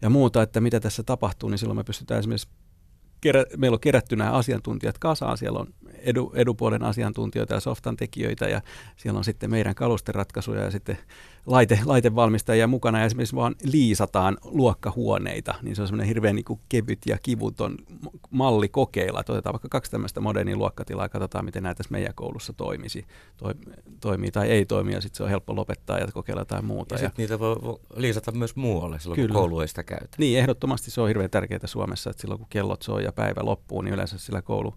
[0.01, 2.47] ja muuta, että mitä tässä tapahtuu, niin silloin me pystytään esimerkiksi
[3.21, 5.37] kerä, meillä on kerätty nämä asiantuntijat kasaan.
[5.37, 5.67] Siellä on
[5.99, 8.61] edu, edupuolen asiantuntijoita ja softan tekijöitä ja
[8.95, 10.97] siellä on sitten meidän kalusteratkaisuja ja sitten
[11.45, 16.99] laite, laitevalmistajia mukana ja esimerkiksi vaan liisataan luokkahuoneita, niin se on semmoinen hirveän niin kevyt
[17.05, 17.77] ja kivuton
[18.29, 19.19] malli kokeilla.
[19.19, 23.05] Että otetaan vaikka kaksi tämmöistä modernia luokkatilaa ja katsotaan, miten näitä meidän koulussa toimisi,
[23.37, 23.53] toi,
[23.99, 26.95] toimii tai ei toimi ja sitten se on helppo lopettaa ja kokeilla jotain muuta.
[26.95, 29.33] Ja, ja niitä voi liisata myös muualle silloin, Kyllä.
[29.33, 30.17] kun koulu ei sitä käytä.
[30.17, 33.81] Niin, ehdottomasti se on hirveän tärkeää Suomessa, että silloin kun kellot soi ja päivä loppuu,
[33.81, 34.75] niin yleensä sillä koulu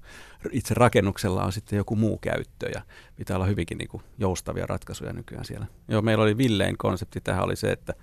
[0.53, 2.83] itse rakennuksella on sitten joku muu käyttö ja
[3.17, 5.67] pitää olla hyvinkin niin kuin joustavia ratkaisuja nykyään siellä.
[5.89, 7.95] Joo, meillä oli Villein konsepti tähän oli se, että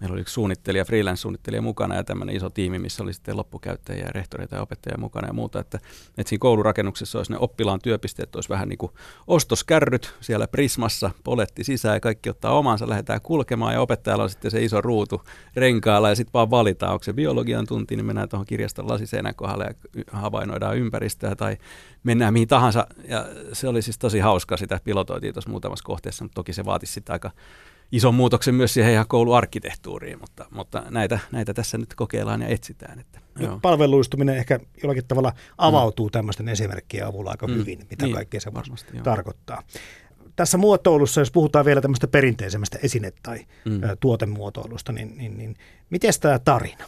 [0.00, 4.12] meillä oli yksi suunnittelija, freelance-suunnittelija mukana ja tämmöinen iso tiimi, missä oli sitten loppukäyttäjiä ja
[4.12, 5.78] rehtoreita ja opettajia mukana ja muuta, että,
[6.18, 8.92] että siinä koulurakennuksessa olisi ne oppilaan työpisteet, olisi vähän niin kuin
[9.26, 14.50] ostoskärryt siellä Prismassa, poletti sisään ja kaikki ottaa omansa, lähdetään kulkemaan ja opettajalla on sitten
[14.50, 15.22] se iso ruutu
[15.56, 19.64] renkaalla ja sitten vaan valitaan, onko se biologian tunti, niin mennään tuohon kirjaston lasiseinän kohdalle
[19.64, 21.56] ja havainnoidaan ympäristöä tai
[22.02, 22.86] mennään mihin tahansa.
[23.08, 26.92] Ja se oli siis tosi hauska, sitä pilotoitiin tuossa muutamassa kohteessa, mutta toki se vaatisi
[26.92, 27.30] sitten aika
[27.92, 32.98] ison muutoksen myös siihen ihan kouluarkkitehtuuriin, mutta, mutta näitä, näitä tässä nyt kokeillaan ja etsitään.
[32.98, 33.58] Että, joo.
[33.62, 36.12] Palveluistuminen ehkä jollakin tavalla avautuu mm.
[36.12, 37.54] tämmöisten esimerkkien avulla aika mm.
[37.54, 39.62] hyvin, mitä niin, kaikkea se varmasti, tarkoittaa.
[40.36, 43.80] Tässä muotoilussa, jos puhutaan vielä tämmöistä perinteisemmästä esine- tai mm.
[44.00, 45.56] tuotemuotoilusta, niin, niin, niin
[45.90, 46.84] miten tämä tarina?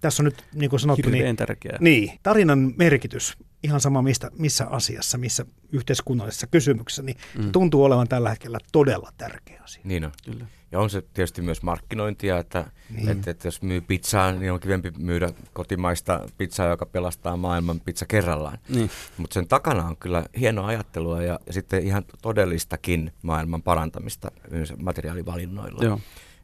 [0.00, 1.78] Tässä on nyt, niin kuin sanottu, niin, tärkeää.
[1.80, 7.52] niin, tarinan merkitys, ihan sama mistä, missä asiassa, missä yhteiskunnallisessa kysymyksessä, niin mm.
[7.52, 9.82] tuntuu olevan tällä hetkellä todella tärkeä asia.
[9.84, 10.12] Niin on.
[10.24, 10.46] Kyllä.
[10.72, 13.08] Ja on se tietysti myös markkinointia, että, niin.
[13.08, 18.06] että, että jos myy pizzaa, niin on kivempi myydä kotimaista pizzaa, joka pelastaa maailman pizza
[18.06, 18.58] kerrallaan.
[18.68, 18.90] Niin.
[19.16, 24.72] Mutta sen takana on kyllä hienoa ajattelua ja, ja sitten ihan todellistakin maailman parantamista myös
[24.76, 25.84] materiaalivalinnoilla.
[25.84, 25.94] Joo.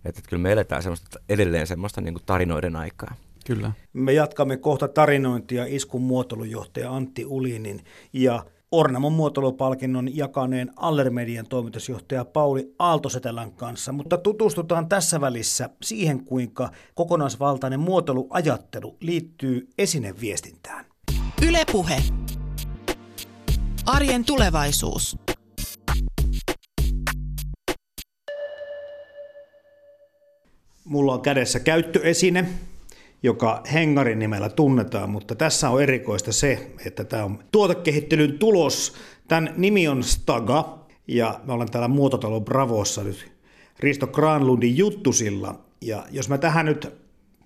[0.04, 3.14] Että, että kyllä me eletään semmoista, edelleen semmoista niin kuin tarinoiden aikaa.
[3.48, 3.72] Kyllä.
[3.92, 7.80] Me jatkamme kohta tarinointia iskun muotoilujohtaja Antti Ulinin
[8.12, 16.70] ja Ornamon muotoilupalkinnon jakaneen Allermedian toimitusjohtaja Pauli Aaltosetelän kanssa, mutta tutustutaan tässä välissä siihen, kuinka
[16.94, 20.84] kokonaisvaltainen muotoiluajattelu liittyy esineviestintään.
[21.48, 22.02] Ylepuhe.
[23.86, 25.18] Arjen tulevaisuus.
[30.84, 32.48] Mulla on kädessä käyttöesine,
[33.22, 38.94] joka Hengarin nimellä tunnetaan, mutta tässä on erikoista se, että tämä on tuotekehittelyn tulos.
[39.28, 40.78] Tämän nimi on Staga
[41.08, 43.32] ja me ollaan täällä Muototalo Bravossa nyt
[43.78, 45.60] Risto Granlundin juttusilla.
[45.80, 46.92] Ja jos mä tähän nyt,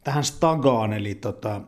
[0.05, 1.61] tähän Stagaan eli tota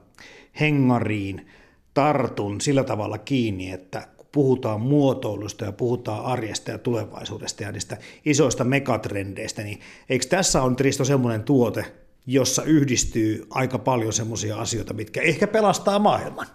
[0.60, 1.46] Hengariin
[1.94, 8.64] tartun sillä tavalla kiinni, että puhutaan muotoilusta ja puhutaan arjesta ja tulevaisuudesta ja niistä isoista
[8.64, 15.22] megatrendeistä, niin eikö tässä on Risto semmoinen tuote, jossa yhdistyy aika paljon semmoisia asioita, mitkä
[15.22, 16.46] ehkä pelastaa maailman.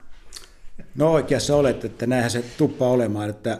[0.95, 3.59] No oikeassa olet, että näinhän se tuppaa olemaan, että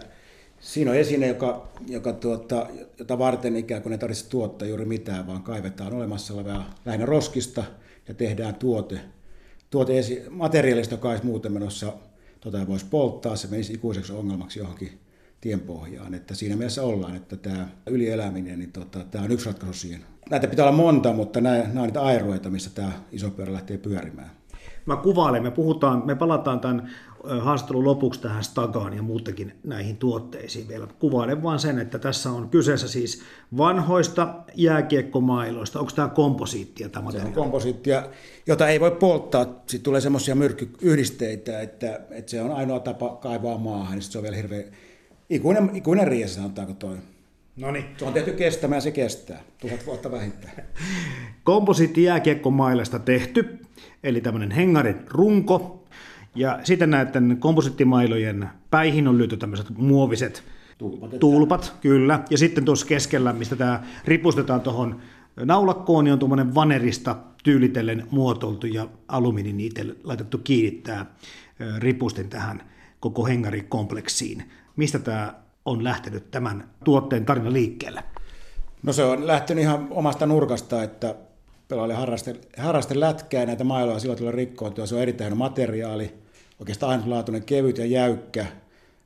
[0.60, 2.67] siinä on esine, joka, joka tuota,
[3.00, 7.63] jota varten ikään kuin ei tarvitse tuottaa juuri mitään, vaan kaivetaan olemassa olevaa lähinnä roskista
[8.08, 9.00] ja tehdään tuote,
[9.69, 11.93] tuote esi- materiaalista, joka olisi muuten menossa,
[12.41, 15.00] tota voisi polttaa, se menisi ikuiseksi ongelmaksi johonkin
[15.41, 16.13] tienpohjaan.
[16.13, 20.02] Että siinä mielessä ollaan, että tämä ylieläminen, niin tota, tämä on yksi ratkaisu siihen.
[20.29, 23.77] Näitä pitää olla monta, mutta nämä, nämä on niitä airoita, missä tämä iso pyörä lähtee
[23.77, 24.32] pyörimään.
[24.86, 26.89] Mä kuvailen, me, puhutaan, me palataan tämän
[27.39, 30.88] haastattelun lopuksi tähän Stagaan ja muutenkin näihin tuotteisiin vielä.
[30.99, 33.21] Kuvailen vain sen, että tässä on kyseessä siis
[33.58, 35.79] vanhoista jääkiekkomailoista.
[35.79, 38.03] Onko tämä komposiittia tämä Se on komposiittia,
[38.47, 39.43] jota ei voi polttaa.
[39.43, 44.23] Sitten tulee semmoisia myrkkyyhdisteitä, että, että se on ainoa tapa kaivaa maahan, niin se on
[44.23, 44.63] vielä hirveän
[45.29, 46.97] Ikuinen, ikuinen riesa, sanotaanko toi.
[47.60, 47.86] No niin.
[47.98, 49.41] Se on tehty kestämään, se kestää.
[49.62, 50.54] Tuhat vuotta vähintään.
[51.43, 53.60] Komposiitti jääkiekkomailasta tehty,
[54.04, 55.88] eli tämmöinen hengarin runko.
[56.36, 60.43] Ja sitten näiden komposittimailojen päihin on lyöty tämmöiset muoviset
[60.78, 62.24] tulpat, tulpat kyllä.
[62.30, 65.02] Ja sitten tuossa keskellä, mistä tämä ripustetaan tuohon
[65.36, 71.06] naulakkoon, niin on tuommoinen vanerista tyylitellen muotoiltu ja alumiini niitä laitettu kiinnittää
[71.78, 72.62] ripustin tähän
[73.00, 74.43] koko hengarikompleksiin.
[74.76, 75.34] Mistä tämä
[75.65, 78.04] on lähtenyt tämän tuotteen tarina liikkeelle?
[78.84, 81.15] No se on lähtenyt ihan omasta nurkasta, että
[81.67, 84.86] pelaali harraste, harraste lätkää näitä mailoja silloin tulee rikkoontua.
[84.86, 86.13] Se on erittäin materiaali,
[86.60, 88.45] oikeastaan ainutlaatuinen, kevyt ja jäykkä.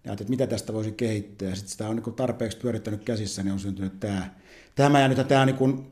[0.05, 1.55] Ja että mitä tästä voisi kehittää.
[1.55, 4.29] Sitten sitä on niin tarpeeksi pyörittänyt käsissä, niin on syntynyt tämä.
[4.75, 5.87] Tämä ja nyt tämä on niin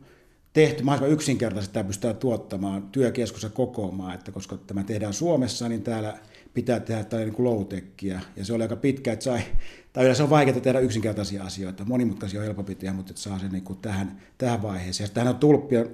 [0.54, 6.18] tehty mahdollisimman yksinkertaisesti, tämä pystytään tuottamaan työkeskussa kokoamaan, että koska tämä tehdään Suomessa, niin täällä
[6.54, 7.66] pitää tehdä tällainen niin low
[8.36, 9.42] ja se oli aika pitkä, että sai,
[9.94, 13.64] tai yleensä on vaikeaa tehdä yksinkertaisia asioita, monimutkaisia on helpompi tehdä, mutta saa sen niin
[13.64, 15.10] kuin tähän, tähän vaiheeseen.
[15.14, 15.86] Tähän on tulppia,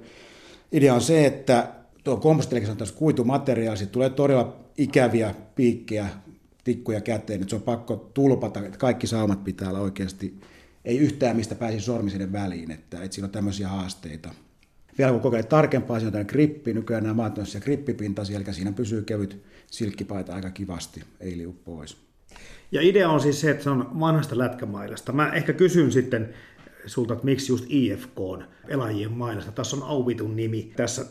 [0.72, 1.72] idea on se, että
[2.04, 6.08] tuo kompostille sanotaan kuitumateriaali, siitä tulee todella ikäviä piikkejä,
[6.64, 10.40] tikkuja käteen, että se on pakko tulpata, että kaikki saumat pitää olla oikeasti,
[10.84, 14.34] ei yhtään mistä pääsi sormisiden väliin, että, että siinä on tämmöisiä haasteita.
[14.98, 19.02] Vielä kun kokeilet tarkempaa, siinä on grippi, nykyään nämä maat on grippipintaisia, eli siinä pysyy
[19.02, 22.07] kevyt silkkipaita aika kivasti, ei liu pois.
[22.72, 25.12] Ja idea on siis se, että se on vanhasta lätkämailasta.
[25.12, 26.34] Mä ehkä kysyn sitten
[26.86, 29.52] sulta, että miksi just IFK on pelaajien mailasta.
[29.52, 31.04] Tässä on Auvitun nimi tässä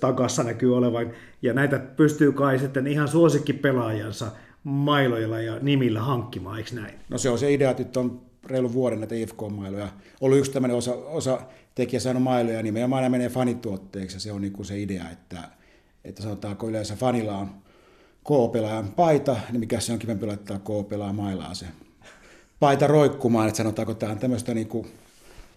[0.00, 1.10] takassa näkyy olevan,
[1.42, 4.26] ja näitä pystyy kai sitten ihan suosikkipelaajansa
[4.64, 6.94] mailoilla ja nimillä hankkimaan, eikö näin?
[7.08, 9.88] No se on se idea, että nyt on reilu vuoden näitä IFK-mailoja.
[10.20, 11.40] Ollut yksi tämmöinen osa, osa
[11.74, 15.38] tekijä saanut mailoja, nimenomaan nämä menee fanituotteeksi, se on niin kuin se idea, että,
[16.04, 17.50] että sanotaanko yleensä fanilla on
[18.24, 21.66] K-pelaajan paita, niin mikä se on kivempi laittaa K-pelaajan mailaa se
[22.60, 24.86] paita roikkumaan, että sanotaanko tämä on tämmöistä niin kuin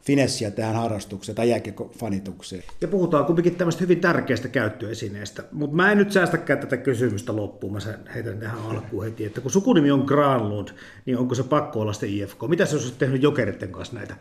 [0.01, 2.63] finessiä tähän harrastukseen tai jääkiekkofanitukseen.
[2.81, 7.73] Ja puhutaan kuitenkin tämmöistä hyvin tärkeästä käyttöesineestä, mutta mä en nyt säästäkään tätä kysymystä loppuun,
[7.73, 7.79] mä
[8.15, 10.67] heitän tähän alkuun heti, että kun sukunimi on Granlund,
[11.05, 12.37] niin onko se pakko olla sitten IFK?
[12.47, 14.15] Mitä se olisi tehnyt jokeritten kanssa näitä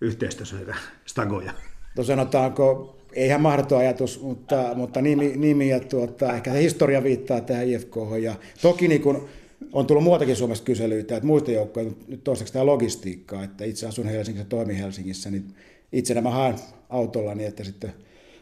[0.00, 0.74] yhteistyössä näitä
[1.06, 1.52] stagoja?
[1.96, 7.40] No sanotaanko, eihän mahdoton ajatus, mutta, mutta nimi, nimi ja tuota, ehkä se historia viittaa
[7.40, 7.96] tähän IFK.
[8.22, 9.28] Ja toki niin kun,
[9.72, 14.08] on tullut muutakin Suomesta kyselyitä, että muista joukkoja, nyt toistaiseksi tämä logistiikkaa, että itse asun
[14.08, 15.54] Helsingissä toimin Helsingissä, niin
[15.92, 16.54] itse mä haen
[16.88, 17.92] autolla niin, että sitten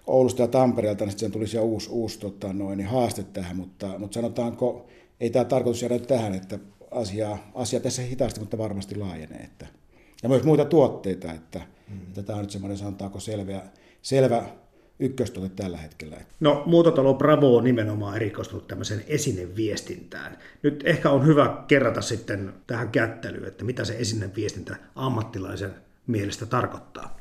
[0.06, 3.98] Oulusta ja Tampereelta, niin sitten tulisi jo uusi, uusi tota, noin, niin haaste tähän, mutta,
[3.98, 4.86] mutta sanotaanko,
[5.20, 6.58] ei tämä tarkoitus jäädä tähän, että
[6.90, 9.40] asia, asia tässä hitaasti, mutta varmasti laajenee.
[9.40, 9.66] Että,
[10.22, 12.00] ja myös muita tuotteita, että, mm.
[12.08, 13.62] että tämä on nyt semmoinen, sanotaanko selvä,
[14.02, 14.42] selvä
[14.98, 16.16] ykköstuote tällä hetkellä.
[16.40, 20.38] No muutotalo Bravo on nimenomaan erikoistunut tämmöiseen esineviestintään.
[20.62, 25.74] Nyt ehkä on hyvä kerrata sitten tähän kättelyyn, että mitä se esineviestintä ammattilaisen
[26.06, 27.18] mielestä tarkoittaa.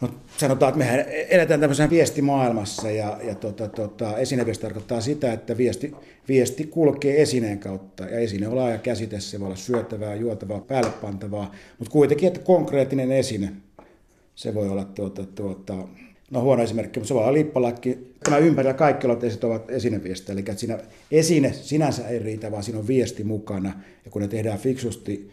[0.00, 5.56] No, sanotaan, että mehän eletään tämmöisessä viestimaailmassa ja, ja tota, tota, esineviesti tarkoittaa sitä, että
[5.56, 5.94] viesti,
[6.28, 11.54] viesti kulkee esineen kautta ja esine on laaja käsite, se voi olla syötävää, juotavaa, päällepantavaa,
[11.78, 13.52] mutta kuitenkin, että konkreettinen esine,
[14.34, 15.88] se voi olla tuota, tuota,
[16.30, 18.14] no huono esimerkki, mutta se voi olla lippalakki.
[18.24, 20.78] Tämä ympärillä kaikki aloitteiset ovat esineviestejä, eli että siinä
[21.10, 23.72] esine sinänsä ei riitä, vaan siinä on viesti mukana.
[24.04, 25.30] Ja kun ne tehdään fiksusti,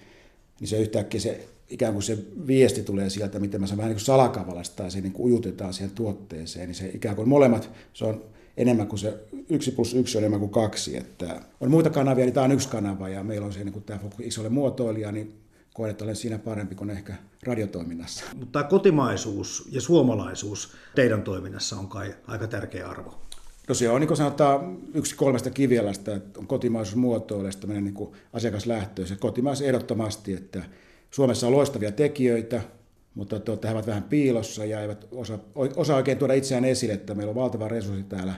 [0.60, 4.06] niin se yhtäkkiä se ikään kuin se viesti tulee sieltä, miten mä sanon vähän niin
[4.06, 8.24] kuin tai se niin kuin ujutetaan siihen tuotteeseen, niin se ikään kuin molemmat, se on
[8.58, 9.14] enemmän kuin se
[9.50, 10.98] yksi plus yksi on enemmän kuin kaksi.
[10.98, 13.84] Että on muita kanavia, niin tämä on yksi kanava, ja meillä on se niin kuin
[13.84, 15.34] tämä isolle muotoilija, niin
[15.74, 18.26] koen, että olen siinä parempi kuin ehkä radiotoiminnassa.
[18.36, 23.22] Mutta tämä kotimaisuus ja suomalaisuus teidän toiminnassa on kai aika tärkeä arvo.
[23.68, 28.12] No se on niin kuin sanotaan yksi kolmesta kivialasta, että on kotimaisuus muotoilusta tämmöinen niin
[28.34, 29.20] asiakaslähtöisen.
[29.20, 30.64] Kotimaisuus ehdottomasti, että
[31.12, 32.62] Suomessa on loistavia tekijöitä,
[33.16, 35.40] mutta tuota, he ovat vähän piilossa ja eivät osaa,
[35.76, 38.34] osaa oikein tuoda itseään esille, että meillä on valtava resurssi täällä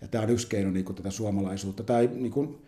[0.00, 1.82] ja tämä on yksi keino niin kuin tätä suomalaisuutta.
[1.82, 2.58] Tai niin kuin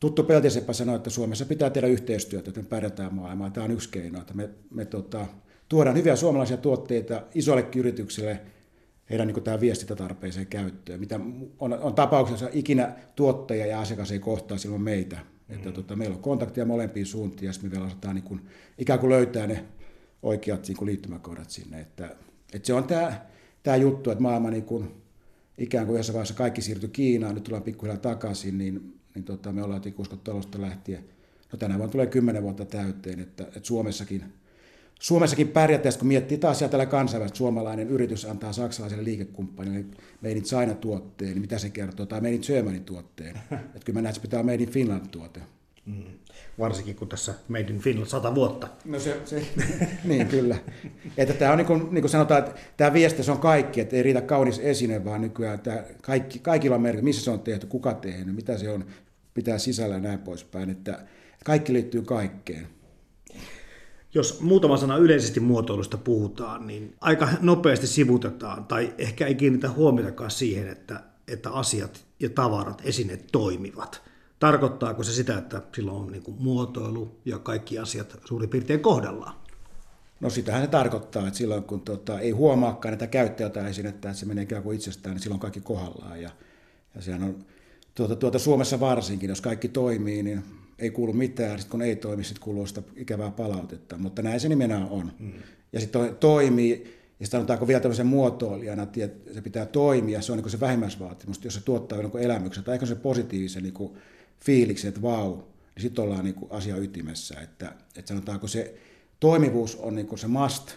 [0.00, 3.50] Tuttu Peltiseppä sanoi, että Suomessa pitää tehdä yhteistyötä, että me pärjätään maailmaa.
[3.50, 5.26] Tämä on yksi keino, että me, me tota,
[5.68, 8.40] tuodaan hyviä suomalaisia tuotteita isoille yrityksille
[9.10, 11.00] heidän niin tähän viestintätarpeeseen käyttöön.
[11.00, 11.20] Mitä
[11.58, 15.16] on, on tapauksessa ikinä tuottaja ja asiakas ei kohtaa silloin meitä.
[15.16, 15.54] Mm.
[15.54, 18.40] Että tota, meillä on kontaktia molempiin suuntiin ja me vielä osataan niin kuin,
[18.78, 19.64] ikään kuin löytää ne
[20.22, 21.80] oikeat niin kuin liittymäkohdat sinne.
[21.80, 22.16] Että,
[22.52, 23.26] että se on tämä,
[23.62, 24.94] tämä juttu, että maailma niin kuin,
[25.58, 29.62] ikään kuin jossain vaiheessa kaikki siirtyi Kiinaan, nyt tullaan pikkuhiljaa takaisin, niin niin tota, me
[29.62, 31.04] ollaan tikuskottu alusta lähtien.
[31.52, 34.24] No tänä vuonna tulee kymmenen vuotta täyteen, että, että Suomessakin,
[35.00, 39.84] Suomessakin pärjätään, kun miettii taas siellä tällä kansainvälistä, suomalainen yritys antaa saksalaiselle liikekumppanille
[40.22, 43.36] Made in China-tuotteen, niin mitä se kertoo, tai Made in Germany tuotteen.
[43.52, 45.40] että kyllä mä näen, että se pitää Made in Finland-tuote.
[45.86, 46.04] Mm.
[46.60, 48.68] Varsinkin kun tässä Made in Finland sata vuotta.
[48.84, 49.46] No se, se
[50.04, 50.56] niin kyllä.
[51.16, 53.96] Että tämä on niin kuin, niin kuin sanotaan, että tämä viesti se on kaikki, että
[53.96, 57.66] ei riitä kaunis esine, vaan nykyään tämä kaikki, kaikilla on merkitys, missä se on tehty,
[57.66, 58.84] kuka tehnyt, mitä se on,
[59.34, 60.70] pitää sisällä ja näin poispäin.
[60.70, 61.06] Että
[61.44, 62.66] kaikki liittyy kaikkeen.
[64.14, 70.30] Jos muutama sana yleisesti muotoilusta puhutaan, niin aika nopeasti sivutetaan, tai ehkä ei kiinnitä huomiotakaan
[70.30, 74.02] siihen, että, että asiat ja tavarat, esineet toimivat–
[74.40, 79.36] Tarkoittaako se sitä, että silloin on niin kuin muotoilu ja kaikki asiat suurin piirtein kohdallaan?
[80.20, 84.26] No sitähän se tarkoittaa, että silloin kun tota, ei huomaakaan näitä käyttäjältä esinettä, että se
[84.26, 86.22] menee ikään kuin itsestään, niin silloin kaikki kohdallaan.
[86.22, 86.30] Ja,
[86.94, 87.44] ja sehän on
[87.94, 90.44] tuota, tuota Suomessa varsinkin, jos kaikki toimii, niin
[90.78, 93.98] ei kuulu mitään, sitten kun ei toimi, sitten kuuluu sitä ikävää palautetta.
[93.98, 95.12] Mutta näin se nimenomaan on.
[95.18, 95.32] Mm.
[95.72, 96.70] Ja sitten toimii,
[97.20, 101.44] ja sitten sanotaanko vielä tämmöisen muotoilijana, että se pitää toimia, se on niin se vähimmäisvaatimus,
[101.44, 103.92] jos se tuottaa jonkun elämyksen, tai ehkä se positiivisen niin kuin
[104.44, 107.40] fiiliksen, että vau, niin sitten ollaan niin asia ytimessä.
[107.40, 108.74] Että, että sanotaanko se
[109.20, 110.76] toimivuus on niin se must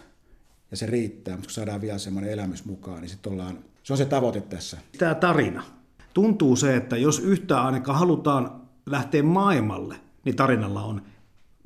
[0.70, 3.96] ja se riittää, mutta kun saadaan vielä semmoinen elämys mukaan, niin sitten ollaan, se on
[3.96, 4.78] se tavoite tässä.
[4.98, 5.64] Tämä tarina.
[6.14, 11.02] Tuntuu se, että jos yhtään ainakaan halutaan lähteä maailmalle, niin tarinalla on,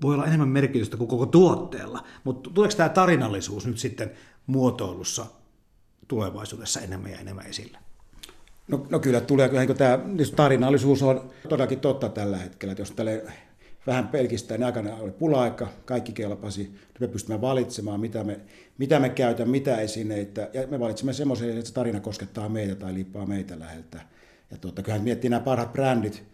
[0.02, 2.04] voi olla enemmän merkitystä kuin koko tuotteella.
[2.24, 4.10] Mutta tuleeko tämä tarinallisuus nyt sitten
[4.46, 5.26] muotoilussa
[6.08, 7.78] tulevaisuudessa enemmän ja enemmän esille?
[8.68, 9.98] No, no kyllä tulee, kyllä tämä
[10.36, 13.24] tarinallisuus on todellakin totta tällä hetkellä, että jos tälle
[13.86, 18.40] vähän pelkistään, niin aikana oli pula-aika, kaikki kelpasi, nyt me pystymme valitsemaan, mitä me,
[18.78, 22.94] mitä me käytämme, mitä esineitä, ja me valitsemme semmoisen, että se tarina koskettaa meitä tai
[22.94, 24.00] liippaa meitä läheltä.
[24.50, 26.24] Ja tuota, kyllähän miettii nämä parhaat brändit,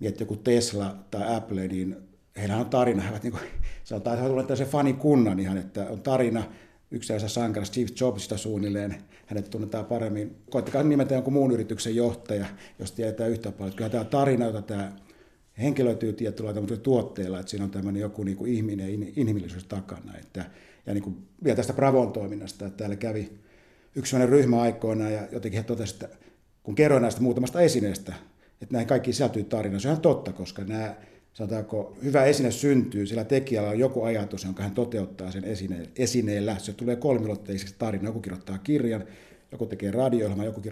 [0.00, 1.96] miettii joku Tesla tai Apple, niin
[2.36, 3.42] heillä on tarina, he ovat niin kuin,
[3.84, 6.42] sanotaan, että tällaisen fanikunnan ihan, että on tarina,
[6.90, 8.94] yksi sankara Steve Jobsista suunnilleen,
[9.26, 10.36] hänet tunnetaan paremmin.
[10.50, 12.46] Koittakaa nimetä jonkun muun yrityksen johtaja,
[12.78, 13.76] jos tietää yhtä paljon.
[13.76, 14.92] Kyllä tämä tarina, jota tämä
[15.58, 20.16] henkilöityy tietyllä tavalla tuotteella, että siinä on tämmöinen joku niin kuin ihminen ja inhimillisyys takana.
[20.18, 20.44] Että,
[20.86, 23.32] ja niin kuin vielä tästä Bravon toiminnasta, että täällä kävi
[23.94, 26.16] yksi sellainen ryhmä aikoina ja jotenkin he totesivat, että
[26.62, 28.14] kun kerroin näistä muutamasta esineestä,
[28.62, 29.80] että näin kaikki sisältyy tarinaan.
[29.80, 30.94] Se on ihan totta, koska nämä,
[31.32, 36.56] sanotaanko, hyvä esine syntyy, sillä tekijällä on joku ajatus, jonka hän toteuttaa sen esine, esineellä.
[36.58, 38.04] Se tulee kolmilotteiseksi tarina.
[38.04, 39.04] Joku kirjoittaa kirjan,
[39.52, 40.62] joku tekee radio joku,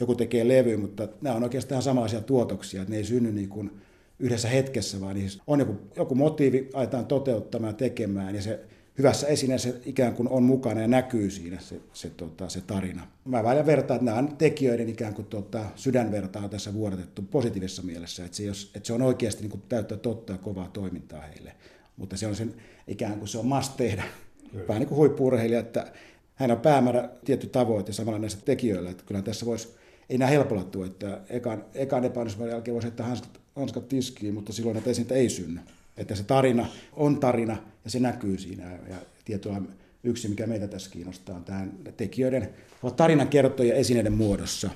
[0.00, 3.70] joku tekee levy, mutta nämä on oikeastaan samaisia tuotoksia, että ne ei synny niin kuin
[4.18, 8.60] yhdessä hetkessä, vaan on joku, joku motiivi, aletaan toteuttamaan ja tekemään, ja se
[8.98, 13.06] hyvässä esineessä ikään kuin on mukana ja näkyy siinä se, se, tota, se tarina.
[13.24, 17.82] Mä vähän vertaan, että nämä on tekijöiden ikään kuin tota, sydänvertaa on tässä vuodatettu positiivisessa
[17.82, 21.20] mielessä, että se, jos, että se on oikeasti niin kuin täyttä totta ja kovaa toimintaa
[21.20, 21.52] heille.
[21.96, 22.54] Mutta se on sen
[22.88, 24.02] ikään kuin se on must tehdä.
[24.50, 24.68] Kyllä.
[24.68, 25.92] Vähän niin kuin huippuurheilija, että
[26.34, 29.68] hän on päämäärä tietty tavoite samalla näistä tekijöillä, että kyllä tässä voisi,
[30.10, 34.52] ei nämä helpolla tuo, että ekan, ekan epäonnistumisen jälkeen voisi että hanskat, hanskat tiskiin, mutta
[34.52, 35.60] silloin näitä esineitä ei synny.
[35.96, 38.72] Että se tarina on tarina ja se näkyy siinä.
[38.72, 39.62] Ja tietoa
[40.04, 42.48] yksi, mikä meitä tässä kiinnostaa, on tähän tekijöiden,
[42.82, 44.70] ovat tarinankertoja esineiden muodossa.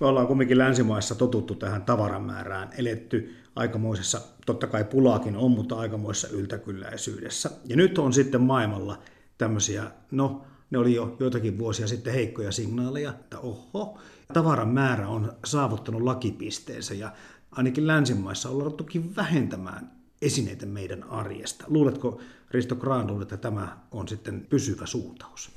[0.00, 5.78] Me ollaan kumminkin länsimaissa totuttu tähän tavaran määrään, eletty aikamoisessa, totta kai pulaakin on, mutta
[5.78, 7.50] aikamoisessa yltäkylläisyydessä.
[7.64, 8.98] Ja nyt on sitten maailmalla
[9.38, 13.98] tämmöisiä, no ne oli jo joitakin vuosia sitten heikkoja signaaleja, että oho,
[14.32, 17.12] tavaran määrä on saavuttanut lakipisteensä ja
[17.50, 19.93] ainakin länsimaissa ollaan toki vähentämään
[20.24, 21.64] esineitä meidän arjesta.
[21.68, 25.50] Luuletko, Risto Granlund, että tämä on sitten pysyvä suuntaus?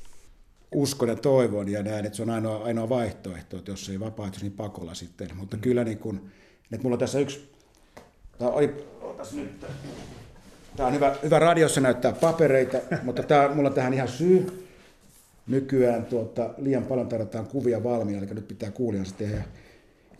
[0.72, 4.46] Uskon ja toivon ja näen, että se on ainoa, ainoa vaihtoehto, että jos ei vapaaehtoisi,
[4.46, 5.30] niin pakolla sitten.
[5.36, 5.62] Mutta mm.
[5.62, 6.32] kyllä niin kuin,
[6.72, 7.52] että mulla on tässä yksi,
[8.40, 8.86] tämä oli,
[9.34, 9.66] nyt,
[10.76, 14.68] tämä on hyvä, hyvä radiossa näyttää papereita, mutta tämä, mulla on tähän ihan syy.
[15.48, 19.44] Nykyään tuota, liian paljon tarvitaan kuvia valmiina, eli nyt pitää kuulijansa tehdä.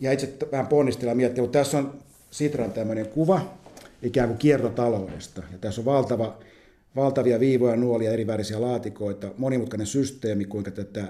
[0.00, 1.98] Ja itse vähän ponnistella miettiä, mutta tässä on
[2.30, 3.58] Sitran tämmöinen kuva,
[4.02, 5.42] ikään kuin kiertotaloudesta.
[5.52, 6.38] Ja tässä on valtava,
[6.96, 11.04] valtavia viivoja, nuolia, eri värisiä laatikoita, monimutkainen systeemi, kuinka tätä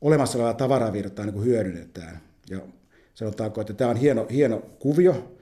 [0.00, 2.20] olemassa olevaa tavaravirtaa niin kuin hyödynnetään.
[2.50, 2.60] Ja
[3.14, 5.36] sanotaanko, että tämä on hieno, hieno kuvio,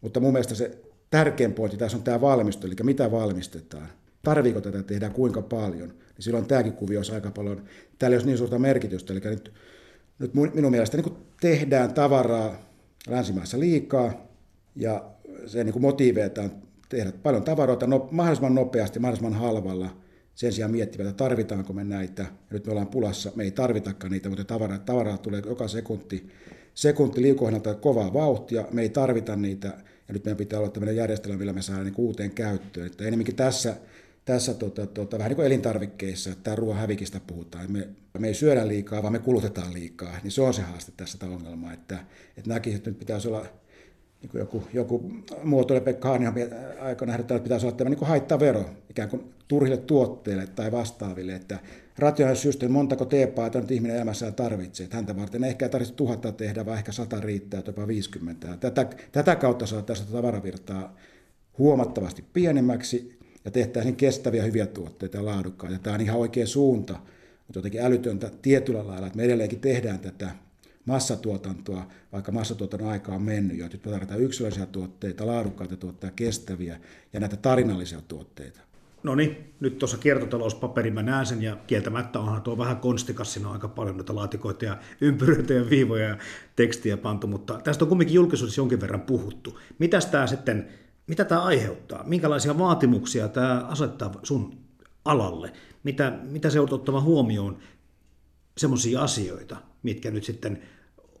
[0.00, 0.78] mutta mun mielestä se
[1.10, 3.88] tärkein pointti tässä on tämä valmistu, eli mitä valmistetaan.
[4.22, 7.64] Tarviiko tätä tehdä kuinka paljon, niin silloin tämäkin kuvio on aika paljon,
[7.98, 9.52] täällä ei ole niin suurta merkitystä, eli nyt,
[10.18, 12.70] nyt minun mielestä niin tehdään tavaraa
[13.08, 14.30] länsimaissa liikaa,
[14.76, 15.04] ja
[15.46, 16.50] se niin kuin motiiveetaan
[16.88, 19.96] tehdä paljon tavaroita no, mahdollisimman nopeasti, mahdollisimman halvalla,
[20.34, 22.22] sen sijaan miettivät, että tarvitaanko me näitä.
[22.22, 26.28] Ja nyt me ollaan pulassa, me ei tarvitakaan niitä, mutta tavaraa, tavaraa tulee joka sekunti,
[26.74, 29.68] sekunti liukohdalta kovaa vauhtia, me ei tarvita niitä,
[30.08, 32.86] ja nyt meidän pitää olla tämmöinen järjestelmä, millä me saadaan niin uuteen käyttöön.
[32.86, 33.76] Että enemmänkin tässä,
[34.24, 37.72] tässä tota, tota, vähän niin kuin elintarvikkeissa, että ruoan hävikistä puhutaan.
[37.72, 40.18] Me, me ei syödä liikaa, vaan me kulutetaan liikaa.
[40.22, 41.98] Niin se on se haaste tässä tämä ongelma, että,
[42.36, 43.46] että näkisin, että nyt pitäisi olla
[44.22, 45.12] niin kuin joku, joku
[45.44, 46.34] muotoilija Pekka Haanihan
[46.80, 51.58] aikana että pitäisi olla tämmöinen niin haittavero ikään kuin turhille tuotteille tai vastaaville, että
[51.98, 54.84] rationaalisesti syystä, montako teepaita nyt ihminen elämässään tarvitsee.
[54.84, 58.56] Että häntä varten ehkä ei tarvitse tuhatta tehdä, vaan ehkä sata riittää, jopa 50.
[58.60, 60.96] Tätä, tätä kautta saa tästä tavaravirtaa
[61.58, 65.78] huomattavasti pienemmäksi ja tehtäisiin kestäviä hyviä tuotteita ja laadukkaita.
[65.78, 66.92] Tämä on ihan oikea suunta,
[67.46, 70.30] mutta jotenkin älytöntä tietyllä lailla, että me edelleenkin tehdään tätä
[70.84, 73.68] massatuotantoa, vaikka massatuotannon aika on mennyt jo.
[73.72, 76.80] Nyt me tarvitaan yksilöllisiä tuotteita, laadukkaita tuotteita, kestäviä
[77.12, 78.60] ja näitä tarinallisia tuotteita.
[79.02, 83.48] No niin, nyt tuossa kiertotalouspaperin mä näen sen ja kieltämättä onhan tuo vähän konstikas, siinä
[83.48, 86.18] on aika paljon noita laatikoita ja ympyröitä ja viivoja ja
[86.56, 89.58] tekstiä pantu, mutta tästä on kumminkin julkisuudessa jonkin verran puhuttu.
[89.78, 90.68] Mitäs tämä sitten,
[91.06, 92.04] mitä tämä aiheuttaa?
[92.04, 94.58] Minkälaisia vaatimuksia tämä asettaa sun
[95.04, 95.52] alalle?
[95.84, 97.58] Mitä, mitä se on ottava huomioon
[98.58, 100.62] semmoisia asioita, mitkä nyt sitten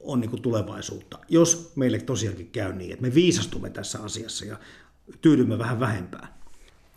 [0.00, 1.18] on niin kuin tulevaisuutta.
[1.28, 4.56] Jos meille tosiaankin käy niin, että me viisastumme tässä asiassa ja
[5.20, 6.28] tyydymme vähän vähempään.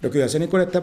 [0.04, 0.82] No kyllä se niin kuin, että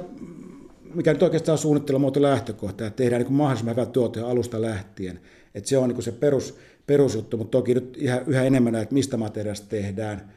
[0.95, 5.21] mikä nyt oikeastaan on suunnittelumuoto lähtökohta, että tehdään niin mahdollisimman hyvä tuote alusta lähtien.
[5.55, 6.55] Että se on niin se perus,
[6.87, 10.33] perusjuttu, mutta toki nyt yhä, enemmän että mistä materiaalista tehdään.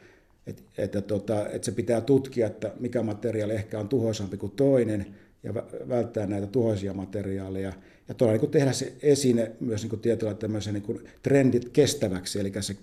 [0.46, 5.06] Että, että, tota, että se pitää tutkia, että mikä materiaali ehkä on tuhoisampi kuin toinen
[5.42, 5.54] ja
[5.88, 7.72] välttää näitä tuhoisia materiaaleja.
[8.08, 12.76] Ja tuolla niin tehdä se esine myös niin tietyllä tämmöisen niin trendit kestäväksi, eli se,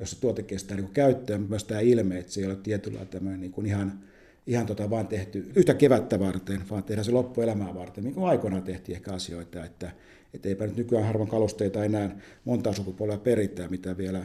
[0.00, 3.40] jos se tuote kestää niin käyttöön, myös tämä ilme, että se ei ole tietyllä tämmöinen
[3.40, 4.00] niin ihan
[4.48, 8.62] ihan tota vaan tehty yhtä kevättä varten, vaan tehdään se loppuelämää varten, niin kuin aikoinaan
[8.62, 9.90] tehtiin ehkä asioita, että
[10.34, 14.24] et eipä nyt nykyään harvan kalusteita enää monta sukupolvea peritään, mitä vielä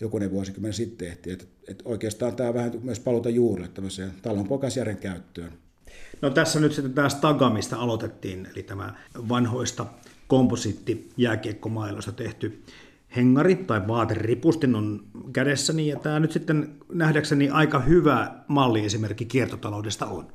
[0.00, 1.34] jokunen vuosikymmen sitten tehtiin.
[1.34, 5.52] Et, et oikeastaan tämä vähän myös paluuta juurille tämmöiseen talonpoikaisjärjen käyttöön.
[6.22, 8.94] No tässä nyt sitten tämä Staga, mistä aloitettiin, eli tämä
[9.28, 9.86] vanhoista
[10.28, 12.62] komposiitti jääkiekkomailoista tehty
[13.16, 15.02] hengari tai vaateripustin on
[15.32, 20.26] kädessäni, ja tämä nyt sitten nähdäkseni aika hyvä malli esimerkki kiertotaloudesta on.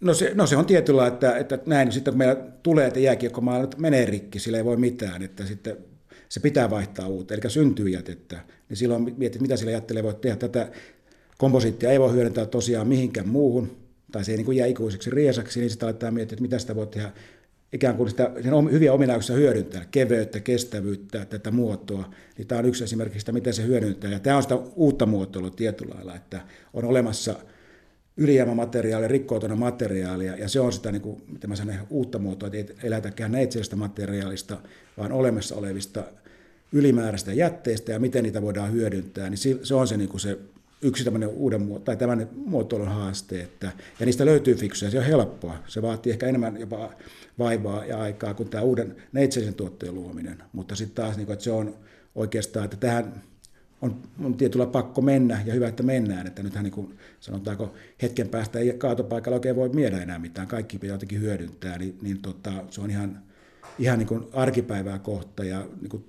[0.00, 3.68] No se, no se on tietyllä, että, että näin sitten kun meillä tulee, että jääkiekkomaalla
[3.76, 5.76] menee rikki, sillä ei voi mitään, että sitten
[6.28, 10.36] se pitää vaihtaa uuteen, eli syntyy jätettä, niin silloin mietit, mitä sillä jätteellä voi tehdä.
[10.36, 10.70] Tätä
[11.38, 13.76] komposiittia ei voi hyödyntää tosiaan mihinkään muuhun,
[14.16, 16.76] tai se ei niin kuin jää ikuiseksi riesaksi, niin sitten aletaan miettiä, että mitä sitä
[16.76, 17.12] voi tehdä.
[17.72, 22.84] Ikään kuin sitä, sen hyviä ominaisuuksia hyödyntää, keveyttä, kestävyyttä, tätä muotoa, niin tämä on yksi
[22.84, 24.10] esimerkki sitä, miten se hyödyntää.
[24.10, 26.40] Ja tämä on sitä uutta muotoilua tietyllä lailla, että
[26.72, 27.34] on olemassa
[28.16, 32.74] ylijäämämateriaalia, rikkoutunut materiaalia, ja se on sitä, niin kuin, mitä mä sanon, uutta muotoa, että
[32.82, 34.58] ei lähdetäkään neitsellisestä materiaalista,
[34.98, 36.04] vaan olemassa olevista
[36.72, 40.38] ylimääräistä jätteistä ja miten niitä voidaan hyödyntää, niin se on se, niin kuin se
[40.82, 45.56] yksi tämmöinen uuden tai tämmöinen muotoilun haaste, että, ja niistä löytyy fiksuja, se on helppoa,
[45.66, 46.92] se vaatii ehkä enemmän jopa
[47.38, 51.44] vaivaa ja aikaa kuin tämä uuden neitsellisen tuotteen luominen, mutta sitten taas, niin kuin, että
[51.44, 51.74] se on
[52.14, 53.22] oikeastaan, että tähän
[53.82, 58.28] on, on tietyllä pakko mennä ja hyvä, että mennään, että nythän niin kuin sanotaanko hetken
[58.28, 62.52] päästä ei kaatopaikalla oikein voi miedä enää mitään, kaikki pitää jotenkin hyödyntää, niin, niin tota,
[62.70, 63.22] se on ihan,
[63.78, 66.04] ihan niin kuin arkipäivää kohta ja niin kuin,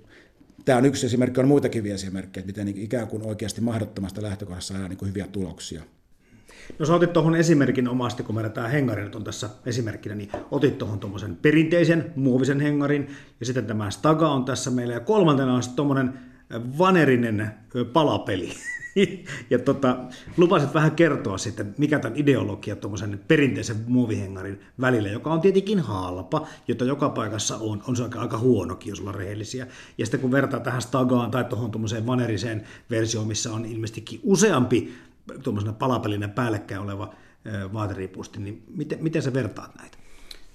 [0.68, 4.90] tämä on yksi esimerkki, on muitakin esimerkkejä, miten niin ikään kuin oikeasti mahdottomasta lähtökohdassa saadaan
[4.90, 5.82] niin hyviä tuloksia.
[6.78, 10.30] No sä otit tuohon esimerkin omasti, kun meillä tämä hengari nyt on tässä esimerkkinä, niin
[10.50, 13.08] otit tuohon tuommoisen perinteisen muovisen hengarin,
[13.40, 16.12] ja sitten tämä Staga on tässä meillä, ja kolmantena on sitten tuommoinen
[16.78, 17.50] vanerinen
[17.92, 18.52] palapeli.
[19.50, 19.96] ja tota,
[20.36, 26.46] lupasit vähän kertoa sitten, mikä tämän ideologia tuommoisen perinteisen muovihengarin välillä, joka on tietenkin halpa,
[26.68, 29.66] jota joka paikassa on, on se aika, aika huonokin, jos ollaan rehellisiä.
[29.98, 34.94] Ja sitten kun vertaa tähän Stagaan tai tuohon tuommoiseen vaneriseen versioon, missä on ilmeisestikin useampi
[35.42, 37.14] tuommoisena palapelinen päällekkäin oleva
[37.72, 39.98] vaateripusti, niin miten, miten sä vertaat näitä?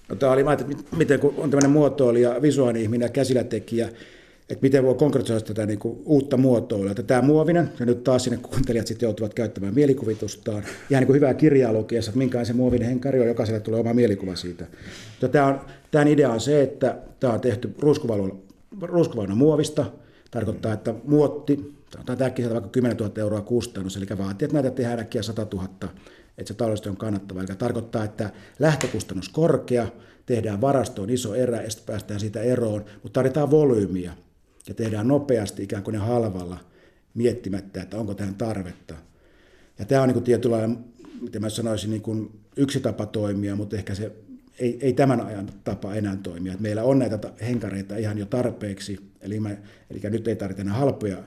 [0.09, 0.65] No, tämä oli, että
[0.95, 3.89] miten kun on tämmöinen muotoilija, visuaalinen ihminen ja käsillätekijä,
[4.49, 6.91] että miten voi konkretisoida tätä niin kuin uutta muotoilua.
[6.91, 11.15] Että tämä muovinen, ja nyt taas sinne kuuntelijat sitten joutuvat käyttämään mielikuvitustaan, ihan niin kuin
[11.15, 14.65] hyvää kirjaa lukiessa, että minkälainen se muovinen henkari on, jokaiselle tulee oma mielikuva siitä.
[15.11, 17.75] Mutta tämä on, tämän idea on se, että tämä on tehty
[18.81, 19.85] ruuskuvauna muovista,
[20.31, 21.73] tarkoittaa, että muotti,
[22.05, 25.67] tämä äkkiä vaikka 10 000 euroa kustannus, eli vaatii, että näitä tehdään äkkiä 100 000,
[26.37, 27.39] että se taloudellisesti on kannattava.
[27.39, 28.29] Eli tarkoittaa, että
[28.59, 29.87] lähtökustannus korkea,
[30.25, 34.13] tehdään varastoon iso erä ja sitten päästään siitä eroon, mutta tarvitaan volyymiä
[34.67, 36.59] ja tehdään nopeasti ikään kuin ne halvalla
[37.13, 38.95] miettimättä, että onko tähän tarvetta.
[39.79, 40.77] Ja tämä on niin kuin tietynlainen,
[41.21, 44.11] miten mä sanoisin, niin kuin yksi tapa toimia, mutta ehkä se
[44.59, 46.51] ei, ei tämän ajan tapa enää toimia.
[46.51, 49.57] Että meillä on näitä henkareita ihan jo tarpeeksi, eli, me,
[49.89, 51.17] eli nyt ei tarvita enää halpoja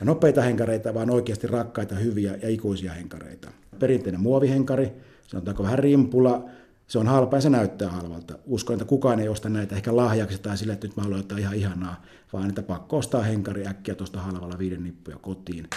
[0.00, 3.50] ja nopeita henkareita, vaan oikeasti rakkaita, hyviä ja ikuisia henkareita.
[3.78, 4.92] Perinteinen muovihenkari,
[5.26, 6.48] sanotaanko vähän rimpula,
[6.86, 8.38] se on halpa ja se näyttää halvalta.
[8.46, 11.40] Uskon, että kukaan ei osta näitä ehkä lahjaksi tai sille, että nyt mä haluan jotain
[11.40, 15.68] ihan ihanaa, vaan että pakko ostaa henkari äkkiä tuosta halvalla viiden nippuja kotiin.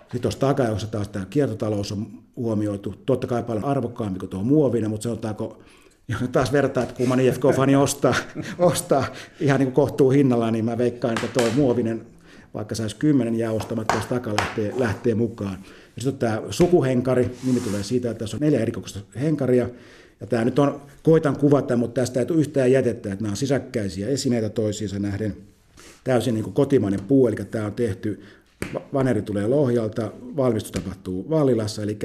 [0.00, 2.06] Sitten tuossa takajossa taas tämä kiertotalous on
[2.36, 5.62] huomioitu, totta kai paljon arvokkaampi kuin tuo muovinen, mutta sanotaanko,
[6.08, 8.14] jos taas vertaa, että kumman IFK-fani ostaa,
[8.58, 9.04] ostaa
[9.40, 12.06] ihan niin kohtuu hinnalla, niin mä veikkaan, että tuo muovinen,
[12.54, 15.58] vaikka saisi kymmenen jää ostamatta, jos taka lähtee, lähtee mukaan.
[15.96, 19.68] Ja sitten tämä sukuhenkari, nimi tulee siitä, että tässä on neljä erikokoista henkaria,
[20.22, 23.36] ja tämä nyt on, koitan kuvata, mutta tästä ei tule yhtään jätettä, että nämä on
[23.36, 25.36] sisäkkäisiä esineitä toisiinsa nähden.
[26.04, 28.20] Täysin niin kuin kotimainen puu, eli tämä on tehty,
[28.92, 31.98] vaneri tulee Lohjalta, valmistus tapahtuu Vallilassa, eli,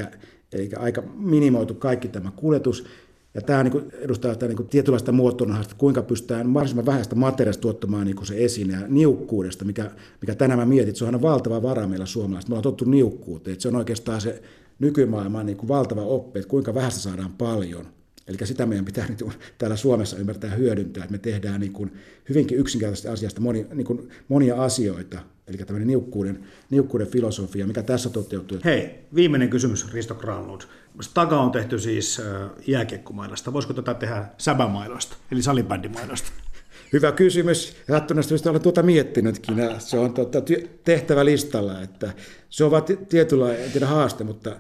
[0.53, 2.85] eli aika minimoitu kaikki tämä kuljetus.
[3.33, 8.25] Ja tämä niin edustaa sitä niin tietynlaista muotonahasta, kuinka pystytään mahdollisimman vähäistä materiaalista tuottamaan niin
[8.25, 9.91] se esine ja niukkuudesta, mikä,
[10.21, 12.49] mikä tänään mä mietin, että se on valtava vara meillä suomalaiset.
[12.49, 14.41] Me ollaan tottu niukkuuteen, että se on oikeastaan se
[14.79, 17.96] nykymaailman niin valtava oppi, että kuinka vähästä saadaan paljon.
[18.27, 19.23] Eli sitä meidän pitää nyt
[19.57, 21.93] täällä Suomessa ymmärtää hyödyntää, että me tehdään niin kuin
[22.29, 28.09] hyvinkin yksinkertaisesti asiasta moni, niin kuin monia asioita, eli tämmöinen niukkuuden, niukkuuden filosofia, mikä tässä
[28.09, 28.57] toteutuu.
[28.65, 30.61] Hei, viimeinen kysymys Risto Granlund.
[31.01, 32.21] Staga on tehty siis
[32.67, 33.53] jääkiekkomailasta.
[33.53, 36.31] Voisiko tätä tehdä säbämailoista, eli salibändimailoista?
[36.93, 37.75] Hyvä kysymys.
[37.87, 39.55] Sattuneesta olen tuota miettinytkin.
[39.79, 40.39] Se on tuota,
[40.83, 42.13] tehtävä listalla, että
[42.49, 44.55] se on vain tietynlainen haaste, mutta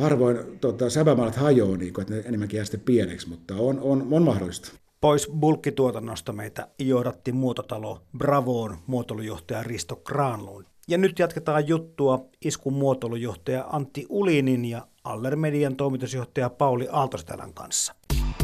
[0.00, 4.06] harvoin tuota, säbämaalat hajoaa, niin kuin, että ne enemmänkin jää sitten pieneksi, mutta on, on,
[4.10, 4.72] on mahdollista.
[5.00, 10.66] Pois bulkkituotannosta meitä johdatti muototalo Bravoon muotoilujohtaja Risto Granlund.
[10.88, 17.94] Ja nyt jatketaan juttua iskun muotoilujohtaja Antti Ulinin ja Allermedian toimitusjohtaja Pauli Aaltostelän kanssa.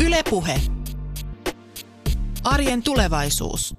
[0.06, 0.60] Ylepuhe.
[2.44, 3.76] Arjen tulevaisuus.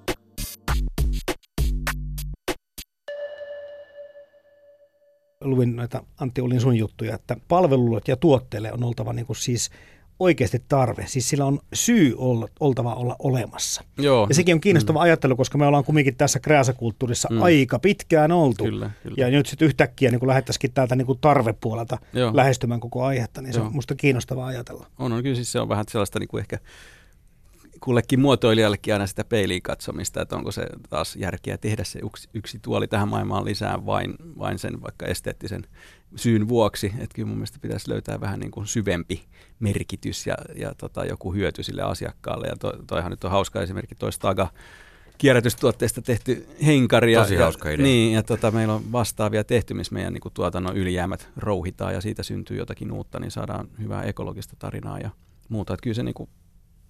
[5.44, 9.70] Luin näitä Antti Ulin sun juttuja, että palveluille ja tuotteille on oltava niin kuin siis
[10.18, 11.04] oikeasti tarve.
[11.06, 13.84] Siis sillä on syy olla, oltava olla olemassa.
[13.98, 14.26] Joo.
[14.28, 15.02] Ja sekin on kiinnostava mm.
[15.02, 17.42] ajattelu, koska me ollaan kumminkin tässä kreasakulttuurissa mm.
[17.42, 18.64] aika pitkään oltu.
[18.64, 19.14] Kyllä, kyllä.
[19.16, 22.36] Ja nyt sitten yhtäkkiä niin lähdettäisikin täältä niin kuin tarvepuolelta Joo.
[22.36, 23.66] lähestymään koko aihetta, niin se Joo.
[23.66, 24.86] on musta kiinnostavaa ajatella.
[24.98, 26.58] On, on kyllä siis se on vähän sellaista niin kuin ehkä
[27.80, 32.58] kullekin muotoilijallekin aina sitä peiliin katsomista, että onko se taas järkeä tehdä se yksi, yksi
[32.58, 35.62] tuoli tähän maailmaan lisää vain, vain sen vaikka esteettisen
[36.16, 36.86] syyn vuoksi.
[36.86, 39.24] Että kyllä mun mielestä pitäisi löytää vähän niin kuin syvempi
[39.60, 42.46] merkitys ja, ja tota, joku hyöty sille asiakkaalle.
[42.46, 44.48] Ja to, toihan nyt on hauska esimerkki toi Staga
[45.18, 47.14] kierrätystuotteista tehty henkari.
[47.14, 47.84] Tosi ja, hauska idea.
[47.84, 52.00] Niin, ja tota, meillä on vastaavia tehty, missä meidän niin kuin, tuotannon ylijäämät rouhitaan ja
[52.00, 55.10] siitä syntyy jotakin uutta, niin saadaan hyvää ekologista tarinaa ja
[55.48, 55.74] muuta.
[55.74, 56.30] Että kyllä se niin kuin,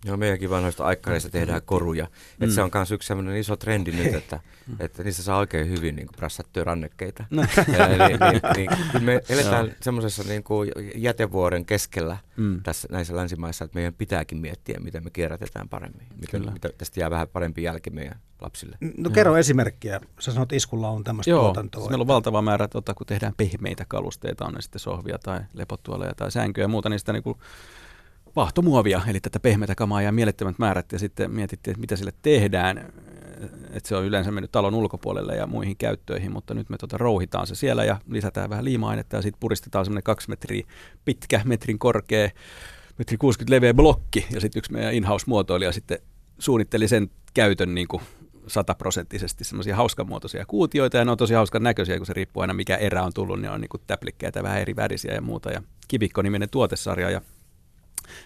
[0.05, 2.05] Joo, meidänkin vanhoista aikkareista tehdään koruja.
[2.05, 2.45] Mm.
[2.45, 4.41] Et se on myös yksi sellainen iso trendi nyt, että,
[4.81, 7.25] että niistä saa oikein hyvin niin prassattuja rannekkeita.
[7.31, 7.43] No.
[7.89, 12.63] Eli, niin, niin, me eletään semmoisessa niin kuin jätevuoren keskellä mm.
[12.63, 16.07] tässä, näissä länsimaissa, että meidän pitääkin miettiä, miten me kierrätetään paremmin.
[16.21, 18.77] Miten, mitä, tästä jää vähän parempi jälki meidän lapsille.
[18.97, 19.39] No kerro Joo.
[19.39, 20.01] esimerkkiä.
[20.21, 21.81] Sä sanot, iskulla on tämmöistä Joo, tuotantoa.
[21.81, 25.41] Siis meillä on valtava määrä, tota, kun tehdään pehmeitä kalusteita, on ne sitten sohvia tai
[25.53, 27.39] lepotuoleja tai sänkyjä ja muuta, niin sitä niin kuin
[28.39, 32.93] vahtomuovia, eli tätä pehmeitä kamaa ja mielettömät määrät, ja sitten mietittiin, että mitä sille tehdään,
[33.73, 37.47] että se on yleensä mennyt talon ulkopuolelle ja muihin käyttöihin, mutta nyt me tuota rouhitaan
[37.47, 40.67] se siellä ja lisätään vähän liima-ainetta ja sitten puristetaan semmoinen kaksi metriä
[41.05, 42.31] pitkä, metrin korkea,
[42.99, 45.99] metri 60 leveä blokki, ja sitten yksi meidän in-house-muotoilija sitten
[46.39, 48.03] suunnitteli sen käytön niin kuin
[48.47, 52.77] sataprosenttisesti semmoisia hauskamuotoisia kuutioita, ja ne on tosi hauskan näköisiä, kun se riippuu aina mikä
[52.77, 56.51] erä on tullut, niin on niin kuin täplikkeitä, vähän eri värisiä ja muuta, ja Kivikko-niminen
[56.51, 57.21] tuotesarja, ja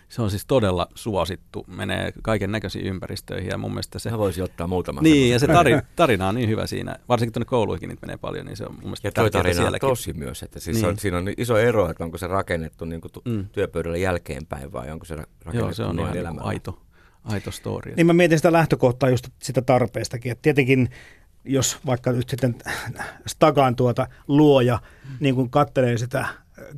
[0.08, 4.10] se on siis todella suosittu, menee kaiken näköisiin ympäristöihin ja mun mielestä se...
[4.10, 5.00] Mä voisi ottaa muutama.
[5.00, 8.46] Niin, ja se tarina, tarina on niin hyvä siinä, varsinkin tuonne kouluihin niitä menee paljon,
[8.46, 10.86] niin se on mun mielestä Ja toi tarina on tosi myös, että siis niin.
[10.86, 13.46] on, siinä on iso ero, että onko se rakennettu niin kuin mm.
[13.52, 16.36] työpöydällä jälkeenpäin vai onko se rakennettu Joo, se on noin ihan.
[16.36, 16.78] Niin aito,
[17.24, 17.94] aito story.
[17.96, 20.90] Niin mä mietin sitä lähtökohtaa just sitä tarpeestakin, että tietenkin
[21.44, 22.54] jos vaikka nyt sitten
[23.26, 24.78] Stagan tuota luoja
[25.20, 26.26] niin kuin kattelee sitä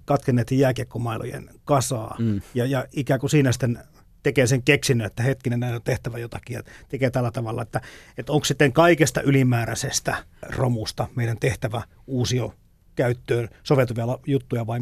[0.04, 2.40] katkenneiden jääkiekkomailojen kasaa mm.
[2.54, 3.78] ja, ja ikään kuin siinä sitten
[4.22, 7.80] tekee sen keksinnön, että hetkinen, näin on tehtävä jotakin ja tekee tällä tavalla, että,
[8.18, 12.54] että onko sitten kaikesta ylimääräisestä romusta meidän tehtävä uusio
[12.94, 14.80] käyttöön soveltuvia juttuja vai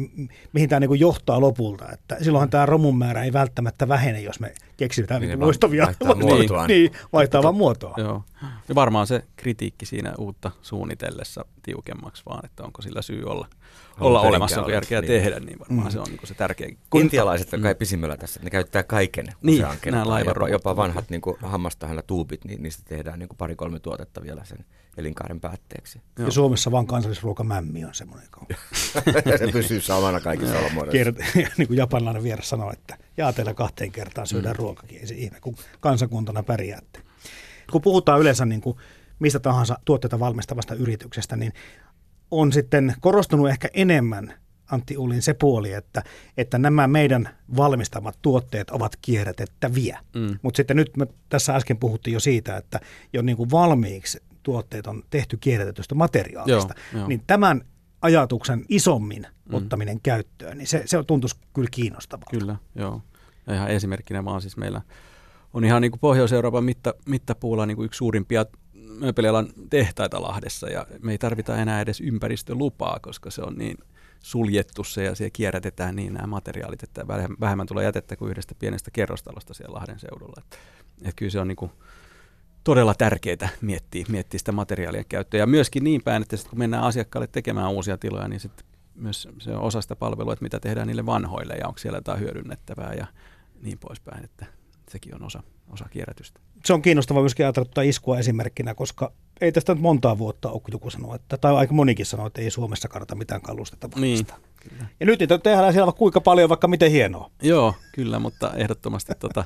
[0.53, 1.91] mihin tämä niin johtaa lopulta.
[1.91, 5.85] Että silloinhan tämä romun määrä ei välttämättä vähene, jos me keksitään niin, niin loistavia.
[5.85, 6.67] Vaihtaa muotoa.
[6.67, 7.93] Niin, vaihtaa vaan muotoa.
[7.97, 8.23] Joo.
[8.69, 13.47] Ja varmaan se kritiikki siinä uutta suunnitellessa tiukemmaksi vaan, että onko sillä syy olla,
[13.99, 15.07] olla olemassa, onko järkeä niin.
[15.07, 15.91] tehdä, niin varmaan mm.
[15.91, 16.69] se on niin se tärkeä.
[16.95, 17.69] Intialaiset, jotka mm.
[17.69, 22.63] ei pisimmällä tässä, ne käyttää kaiken niin, nämä jopa, jopa vanhat niin hammastahalla tuubit, niin
[22.63, 24.65] niistä tehdään niin pari-kolme tuotetta vielä sen
[24.97, 26.01] elinkaaren päätteeksi.
[26.19, 28.27] Ja Suomessa vaan kansallisruokamämmi on semmoinen,
[29.39, 31.13] se pysyy samana kaikissa olomuodoissa.
[31.57, 34.59] niin kuin japanilainen vieras sanoi, että jaateella kahteen kertaan syödään mm.
[34.59, 36.99] ruokakin, ei se ihme, kun kansakuntana pärjäätte.
[37.71, 38.77] Kun puhutaan yleensä niin kuin
[39.19, 41.53] mistä tahansa tuotteita valmistavasta yrityksestä, niin
[42.31, 44.33] on sitten korostunut ehkä enemmän
[44.71, 46.03] Antti Ulin se puoli, että,
[46.37, 49.99] että nämä meidän valmistamat tuotteet ovat kierrätettäviä.
[50.15, 50.39] Mm.
[50.41, 52.79] Mutta sitten nyt me tässä äsken puhuttiin jo siitä, että
[53.13, 56.73] jo niin kuin valmiiksi tuotteet on tehty kierrätetystä materiaalista.
[56.93, 57.07] Joo, jo.
[57.07, 57.61] Niin tämän
[58.03, 59.53] ajatuksen isommin mm.
[59.55, 62.27] ottaminen käyttöön, niin se, se tuntuisi kyllä kiinnostavaa.
[62.31, 63.01] Kyllä, joo.
[63.47, 64.81] Ja ihan esimerkkinä vaan siis meillä
[65.53, 70.87] on ihan niin kuin Pohjois-Euroopan mitta, mittapuulla niin kuin yksi suurimpia mööpelialan tehtaita Lahdessa ja
[71.01, 73.77] me ei tarvita enää edes ympäristölupaa, koska se on niin
[74.19, 77.07] suljettu se ja siellä kierrätetään niin nämä materiaalit, että
[77.39, 80.33] vähemmän tulee jätettä kuin yhdestä pienestä kerrostalosta siellä Lahden seudulla.
[80.37, 80.57] Että,
[80.97, 81.71] että kyllä se on niin kuin
[82.63, 85.39] todella tärkeää miettiä, miettiä sitä materiaalien käyttöä.
[85.39, 89.51] Ja myöskin niin päin, että kun mennään asiakkaalle tekemään uusia tiloja, niin sitten myös se
[89.51, 93.07] on osa sitä palvelua, että mitä tehdään niille vanhoille ja onko siellä jotain hyödynnettävää ja
[93.61, 94.45] niin poispäin, että
[94.89, 96.39] sekin on osa, osa kierrätystä.
[96.65, 99.11] Se on kiinnostavaa myöskin ajatella tuota iskua esimerkkinä, koska
[99.41, 102.41] ei tästä nyt montaa vuotta ole, kun joku sanoo, että, tai aika monikin sanoo, että
[102.41, 104.37] ei Suomessa kannata mitään kalustetta valmistaa.
[104.37, 104.85] Niin, kyllä.
[104.99, 107.31] Ja nyt niitä tehdään siellä vaikka kuinka paljon, vaikka miten hienoa.
[107.41, 109.43] Joo, kyllä, mutta ehdottomasti tota,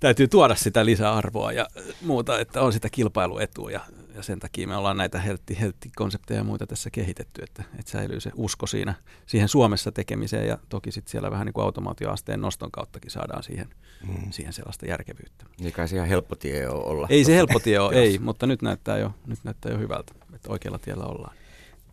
[0.00, 1.66] täytyy tuoda sitä lisäarvoa ja
[2.02, 3.80] muuta, että on sitä kilpailuetua ja,
[4.14, 8.20] ja sen takia me ollaan näitä heltti, heltti-konsepteja ja muita tässä kehitetty, että, että säilyy
[8.20, 8.94] se usko siinä,
[9.26, 13.68] siihen Suomessa tekemiseen ja toki sitten siellä vähän niin kuin automaatioasteen noston kauttakin saadaan siihen,
[14.08, 14.30] mm.
[14.30, 15.44] siihen sellaista järkevyyttä.
[15.60, 17.06] Niin kai se ihan helppo tie ole olla.
[17.10, 20.52] Ei se helppo tie ole, ei, mutta nyt näyttää jo, nyt näyttää jo hyvältä, että
[20.52, 21.36] oikealla tiellä ollaan.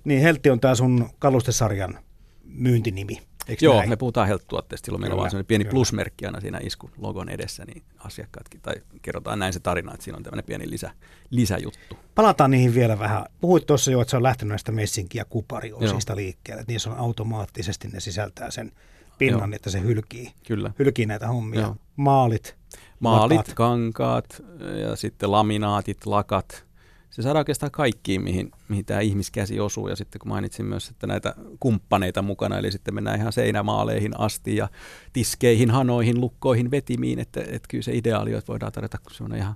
[0.04, 2.00] Niin Heltti on tämä sun kalustesarjan
[2.44, 3.22] myyntinimi.
[3.48, 3.90] Eikö Joo, näin?
[3.90, 5.72] me puhutaan Health-tuotteista, silloin meillä on sellainen pieni kyllä.
[5.72, 10.18] plusmerkki aina siinä iskun logon edessä, niin asiakkaatkin, tai kerrotaan näin se tarina, että siinä
[10.18, 10.92] on tämmöinen pieni lisä,
[11.30, 11.96] lisäjuttu.
[12.16, 13.26] Palataan niihin vielä vähän.
[13.42, 16.62] Puhuit tuossa jo, että se on lähtenyt näistä messinki- ja kupariosista liikkeelle.
[16.62, 18.72] Että niissä on automaattisesti, ne sisältää sen
[19.18, 19.56] pinnan, Joo.
[19.56, 20.72] että se hylkii, Kyllä.
[20.80, 21.62] hylkii näitä hommia.
[21.62, 21.76] Joo.
[21.96, 22.56] Maalit.
[23.00, 23.56] Maalit, lakaat.
[23.56, 24.42] kankaat
[24.82, 26.66] ja sitten laminaatit, lakat.
[27.14, 29.88] Se saadaan oikeastaan kaikkiin, mihin, mihin tämä ihmiskäsi osuu.
[29.88, 34.56] Ja sitten kun mainitsin myös, että näitä kumppaneita mukana, eli sitten mennään ihan seinämaaleihin asti
[34.56, 34.70] ja
[35.14, 37.20] tiskeihin, hanoihin, lukkoihin, vetimiin.
[37.20, 39.56] Että, että kyllä se ideaali on, että voidaan tarjota semmoinen ihan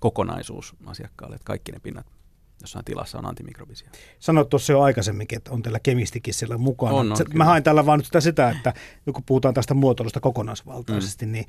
[0.00, 2.06] kokonaisuus asiakkaalle, että kaikki ne pinnat
[2.60, 3.90] jossain tilassa on antimikrobisia.
[4.18, 6.94] Sanoit tuossa jo aikaisemminkin, että on teillä kemistikin siellä mukana.
[6.94, 7.24] On, on, Se-.
[7.34, 8.74] Mä hain tällä vaan nyt sitä, sitä, että
[9.04, 11.32] kun puhutaan tästä muotoilusta kokonaisvaltaisesti, mm.
[11.32, 11.44] niin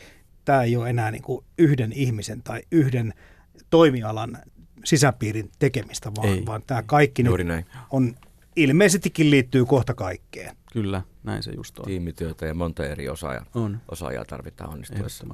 [0.45, 3.13] tämä ei ole enää niin kuin yhden ihmisen tai yhden
[3.69, 4.37] toimialan
[4.85, 6.45] sisäpiirin tekemistä, vaan, Ei.
[6.45, 7.65] vaan tämä kaikki Juuri nyt näin.
[7.91, 8.15] on
[8.55, 10.55] ilmeisestikin liittyy kohta kaikkeen.
[10.73, 11.85] Kyllä, näin se just on.
[11.85, 15.25] Tiimityötä ja monta eri osaajaa, On, osaajaa tarvitaan onnistuessa.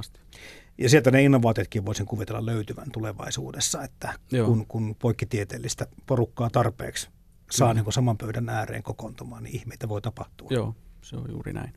[0.78, 4.48] Ja sieltä ne innovaatiotkin voisin kuvitella löytyvän tulevaisuudessa, että Joo.
[4.48, 7.10] kun, kun poikkitieteellistä porukkaa tarpeeksi
[7.52, 10.48] saa niin saman pöydän ääreen kokoontumaan, niin ihmeitä voi tapahtua.
[10.52, 11.74] Joo, se on juuri näin.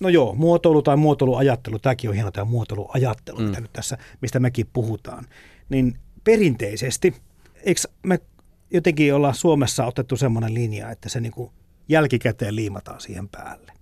[0.00, 3.42] No joo, muotoilu tai muotoiluajattelu, tämäkin on hieno tämä muotoiluajattelu, mm.
[3.42, 3.48] Mm.
[3.48, 5.26] mitä nyt tässä, mistä mekin puhutaan.
[5.68, 7.14] Niin perinteisesti,
[7.62, 8.18] eikö me
[8.70, 11.50] jotenkin olla Suomessa otettu semmoinen linja, että se niin kuin
[11.88, 13.72] jälkikäteen liimataan siihen päälle.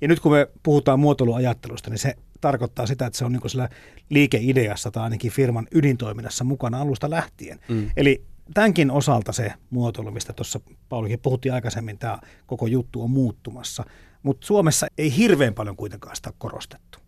[0.00, 3.68] Ja nyt kun me puhutaan muotoiluajattelusta, niin se tarkoittaa sitä, että se on niin sillä
[4.10, 7.60] liikeideassa tai ainakin firman ydintoiminnassa mukana alusta lähtien.
[7.68, 7.90] Mm.
[7.96, 8.24] Eli
[8.54, 13.84] tämänkin osalta se muotoilu, mistä tuossa Paulikin puhuttiin aikaisemmin, tämä koko juttu on muuttumassa.
[14.22, 16.98] Mutta Suomessa ei hirveän paljon kuitenkaan sitä korostettu.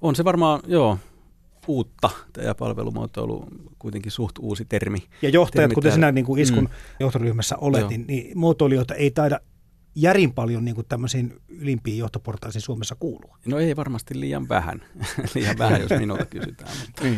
[0.00, 0.98] On se varmaan, joo,
[1.68, 2.10] uutta
[2.42, 3.48] ja palvelumuotoilu
[3.78, 4.98] kuitenkin suht uusi termi.
[5.22, 5.94] Ja johtajat, Termi kuten täällä.
[6.06, 6.68] sinä niin kuin iskun Mm.
[7.00, 7.88] johtoryhmässä olet, Joo.
[7.90, 9.40] niin, niin muotoilijoita ei taida
[9.94, 13.38] järin paljon niin kuin tämmöisiin ylimpiin johtoportaisiin Suomessa kuulua.
[13.46, 14.82] No ei varmasti liian vähän,
[15.34, 17.16] liian vähän jos minulta kysytään, mutta, Mm.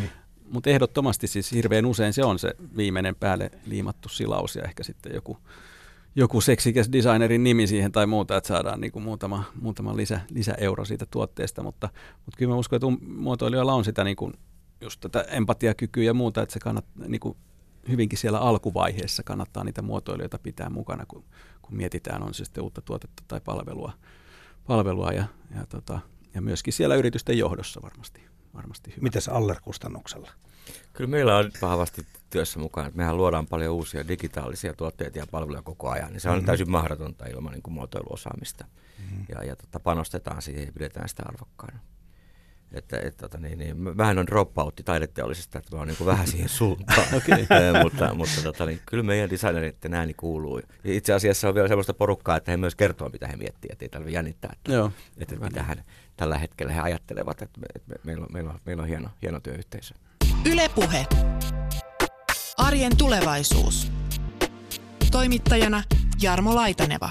[0.51, 5.11] mutta ehdottomasti siis hirveän usein se on se viimeinen päälle liimattu silaus ja ehkä sitten
[5.15, 5.37] joku,
[6.15, 10.85] joku seksikäs designerin nimi siihen tai muuta, että saadaan niin kuin muutama, muutama lisä, lisäeuro
[10.85, 11.89] siitä tuotteesta, mutta,
[12.25, 14.33] mutta kyllä mä uskon, että um- muotoilijoilla on sitä niin kuin,
[14.81, 17.37] just tätä empatiakykyä ja muuta, että se kannattaa niin kuin
[17.89, 21.23] hyvinkin siellä alkuvaiheessa kannattaa niitä muotoilijoita pitää mukana, kun,
[21.61, 23.93] kun mietitään, on se sitten uutta tuotetta tai palvelua,
[24.67, 25.99] palvelua ja, ja, tota,
[26.33, 28.21] ja myöskin siellä yritysten johdossa varmasti,
[28.53, 29.01] varmasti hyvä.
[29.01, 30.31] Mites Aller-kustannuksella?
[30.93, 35.61] Kyllä meillä on vahvasti työssä mukana, että mehän luodaan paljon uusia digitaalisia tuotteita ja palveluja
[35.61, 36.45] koko ajan, niin se on mm-hmm.
[36.45, 38.65] täysin mahdotonta ilman niin kuin muotoiluosaamista.
[38.99, 39.25] Mm-hmm.
[39.29, 41.79] Ja, ja tota, panostetaan siihen ja pidetään sitä arvokkaana.
[42.73, 46.27] Että, et, tota, niin, niin, vähän on dropoutti taideteollisesta, että mä oon niin kuin vähän
[46.27, 47.07] siihen suuntaan.
[47.17, 47.47] Okei.
[47.59, 50.57] Eh, mutta mutta tota, niin, kyllä meidän designereiden ääni kuuluu.
[50.83, 53.85] Ja itse asiassa on vielä sellaista porukkaa, että he myös kertoo, mitä he miettii, että
[53.85, 55.67] ei tarvitse jännittää, että, Joo, että hyvä mitä niin.
[55.67, 55.83] hän,
[56.17, 59.09] tällä hetkellä he ajattelevat, että, me, että me, meillä, on, meillä, on, meillä on hieno,
[59.21, 59.95] hieno työyhteisö.
[60.45, 61.05] Ylepuhe.
[62.69, 63.91] Arjen tulevaisuus.
[65.11, 65.83] Toimittajana
[66.21, 67.09] Jarmo Laitaneva.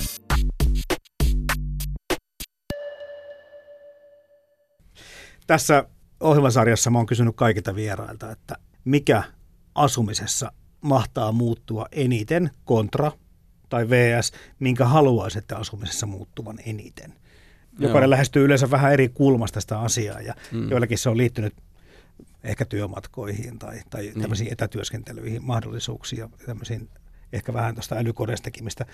[5.47, 5.85] Tässä
[6.21, 9.23] ohjelmasarjassa mä oon kysynyt kaikilta vierailta, että mikä
[9.75, 13.13] asumisessa mahtaa muuttua eniten kontra
[13.69, 17.15] tai VS, minkä haluaisitte asumisessa muuttuvan eniten.
[17.79, 18.11] Jokainen Joo.
[18.11, 20.59] lähestyy yleensä vähän eri kulmasta sitä asiaa ja Mm.
[20.59, 20.71] mm.
[20.71, 21.55] joillakin se on liittynyt
[22.45, 24.21] ehkä työmatkoihin tai, tai Niin.
[24.21, 26.89] tämmöisiin etätyöskentelyihin mahdollisuuksiin ja tämmöisiin
[27.33, 28.87] ehkä vähän tuosta älykodeistakin, mistä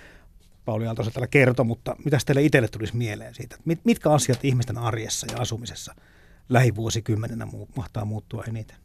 [0.65, 3.57] Pauli Aaltosa täällä kertoi, mutta mitä teille itselle tulisi mieleen siitä?
[3.65, 5.95] mit- Mitkä asiat ihmisten arjessa ja asumisessa
[6.49, 8.77] lähivuosikymmenenä mu- mahtaa muuttua eniten?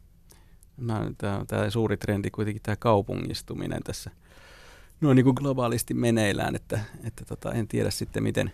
[1.18, 4.10] Tämä on tämä suuri trendi kuitenkin tämä kaupungistuminen tässä
[5.00, 8.52] noin niin kuin globaalisti meneillään, että, että tota, en tiedä sitten miten,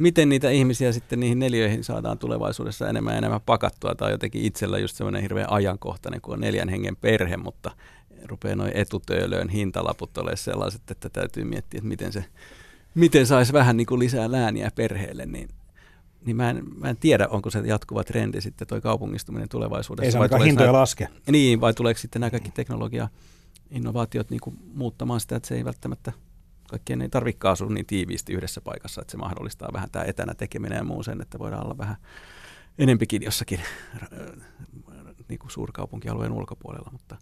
[0.00, 3.94] miten niitä ihmisiä sitten niihin neljöihin saadaan tulevaisuudessa enemmän ja enemmän pakattua.
[3.94, 7.70] Tai jotenkin itsellä just semmoinen hirveän ajankohtainen, kun on neljän hengen perhe, mutta
[8.24, 12.24] rupeaa noin etutöölöön hintalaput olemaan sellaiset, että täytyy miettiä, että miten se
[12.94, 15.48] miten saisi vähän niin kuin lisää lääniä perheelle, niin
[16.26, 20.06] niin mä en, mä en tiedä, onko se jatkuva trendi sitten toi kaupungistuminen tulevaisuudessa.
[20.06, 21.08] Ei se ainakaan hintoja nämä, laske.
[21.30, 23.08] Niin, vai tuleeko sitten nämä kaikki teknologia
[23.70, 26.12] innovaatiot niin kuin muuttamaan sitä, että se ei välttämättä
[26.70, 30.76] kaikkien ei tarvitse asua niin tiiviisti yhdessä paikassa, että se mahdollistaa vähän tämä etänä tekeminen
[30.76, 31.96] ja muu sen, että voidaan olla vähän
[32.78, 33.60] enempikin jossakin
[34.02, 34.08] äh,
[35.28, 36.90] niin kuin suurkaupunkialueen ulkopuolella.
[36.92, 37.16] Mutta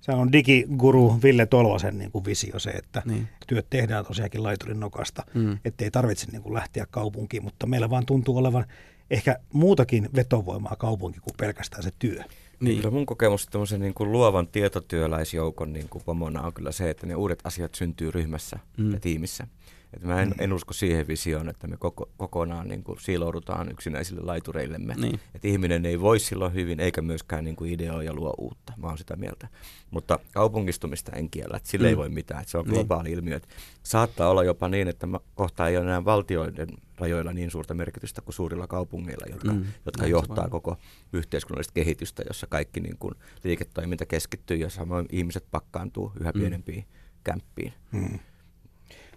[0.00, 3.28] se on digiguru Ville Tolvasen niin kuin visio se, että niin.
[3.46, 5.58] työt tehdään tosiaankin laiturin nokasta, mm.
[5.64, 8.64] ettei tarvitse niin kuin lähteä kaupunkiin, mutta meillä vaan tuntuu olevan
[9.10, 12.24] ehkä muutakin vetovoimaa kaupunki kuin pelkästään se työ.
[12.64, 12.76] Niin.
[12.76, 17.06] Kyllä mun kokemus tämmöisen niin kuin luovan tietotyöläisjoukon niin kuin pomona on kyllä se, että
[17.06, 18.92] ne uudet asiat syntyy ryhmässä mm.
[18.92, 19.46] ja tiimissä.
[19.94, 20.34] Että mä en, mm.
[20.38, 24.94] en usko siihen visioon, että me koko, kokonaan niin kuin siiloudutaan yksinäisille laitureillemme.
[24.94, 25.20] Niin.
[25.34, 28.72] Että ihminen ei voi silloin hyvin, eikä myöskään niin kuin ideoja luo uutta.
[28.76, 29.48] Mä oon sitä mieltä.
[29.90, 31.88] Mutta kaupungistumista en kiellä, että sille mm.
[31.88, 32.40] ei voi mitään.
[32.40, 32.74] Että se on niin.
[32.74, 33.18] globaali niin.
[33.18, 33.36] ilmiö.
[33.36, 33.48] Että
[33.82, 36.68] saattaa olla jopa niin, että kohta ei ole enää valtioiden
[36.98, 39.64] rajoilla niin suurta merkitystä kuin suurilla kaupungeilla, jotka, mm.
[39.86, 40.76] jotka johtaa koko
[41.12, 43.14] yhteiskunnallista kehitystä, jossa kaikki niin kuin
[43.44, 46.40] liiketoiminta keskittyy ja samoin ihmiset pakkaantuu yhä mm.
[46.40, 46.84] pienempiin
[47.24, 47.72] kämppiin.
[47.92, 48.18] Mm.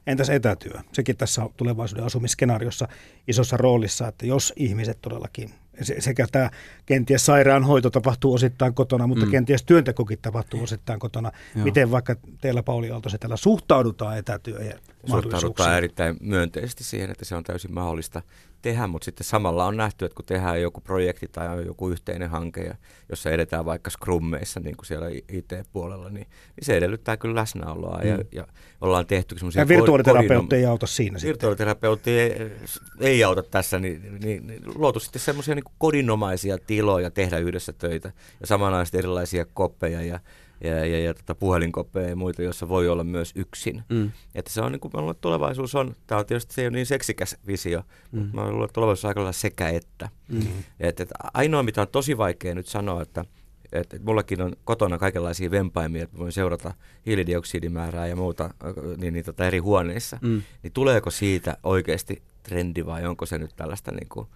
[0.08, 0.80] Entäs etätyö?
[0.94, 2.88] Sekin tässä tulevaisuuden asumiskenaariossa
[3.28, 5.54] isossa roolissa, että jos ihmiset todellakin,
[6.00, 6.50] sekä tämä
[6.86, 9.32] kenties sairaanhoito tapahtuu osittain kotona, mutta mm.
[9.32, 11.32] kenties työntekokin tapahtuu osittain kotona.
[11.56, 11.66] Joo.
[11.66, 14.80] Miten vaikka teillä Pauli Aalto täällä suhtaudutaan etätyöhön?
[15.06, 18.22] Suhtaudutaan erittäin myönteisesti siihen, että se on täysin mahdollista
[18.62, 22.76] tehdä, mutta sitten samalla on nähty, että kun tehdään joku projekti tai joku yhteinen hanke,
[23.10, 28.08] jossa edetään vaikka scrummeissa niin kuin siellä IT-puolella, niin, niin se edellyttää kyllä läsnäoloa mm.
[28.08, 28.48] ja, ja
[28.82, 29.62] ollaan tehty semmoisia...
[29.62, 32.52] Ja virtuaaliterapeutti ei auta siinä Virtuaaliterapeutti ei,
[33.00, 38.12] ei auta tässä, niin, niin, niin luotu sitten semmoisia niin kodinomaisia tiloja tehdä yhdessä töitä
[38.40, 40.20] ja samanlaisesti erilaisia koppeja ja
[40.64, 43.84] ja, ja, ja tota puhelinkoppeja ja muita, joissa voi olla myös yksin.
[43.90, 44.12] Mm.
[44.36, 46.68] Että se on niin kuin mä luulen, että tulevaisuus on, tämä on tietysti se ei
[46.68, 48.20] ole niin seksikäs visio, mm.
[48.20, 50.10] mutta mä luulen, että tulevaisuus on aika lailla sekä että.
[50.28, 50.42] Mm.
[50.80, 53.26] Et, et ainoa, mitä on tosi vaikea nyt sanoa, että
[53.72, 56.74] et, et mullakin on kotona kaikenlaisia vempaimia, että voin seurata
[57.06, 58.50] hiilidioksidimäärää ja muuta
[58.98, 60.20] niin, niin tota eri huoneissa.
[60.22, 60.42] Mm.
[60.64, 64.28] Niin tuleeko siitä oikeasti trendi vai onko se nyt tällaista niin kuin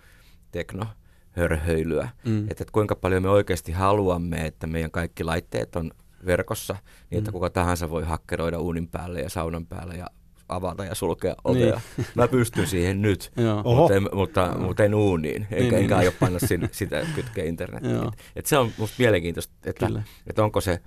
[0.51, 0.85] tekno
[1.31, 2.09] hörhöilyä.
[2.25, 2.39] Mm.
[2.39, 5.91] Että, että kuinka paljon me oikeasti haluamme, että meidän kaikki laitteet on
[6.25, 6.75] verkossa,
[7.09, 7.33] niin että mm.
[7.33, 10.07] kuka tahansa voi hakkeroida uunin päälle ja saunan päälle ja
[10.49, 11.81] avata ja sulkea ovea.
[11.97, 12.07] Niin.
[12.15, 13.31] Mä pystyn siihen nyt,
[13.63, 15.93] mutta, en, mutta, mutta en uuniin, enkä, niin, enkä niin.
[15.93, 18.07] aio panna sin, sitä kytkeä internettiin.
[18.07, 19.89] Et, et se on musta mielenkiintoista, että,
[20.27, 20.81] että onko se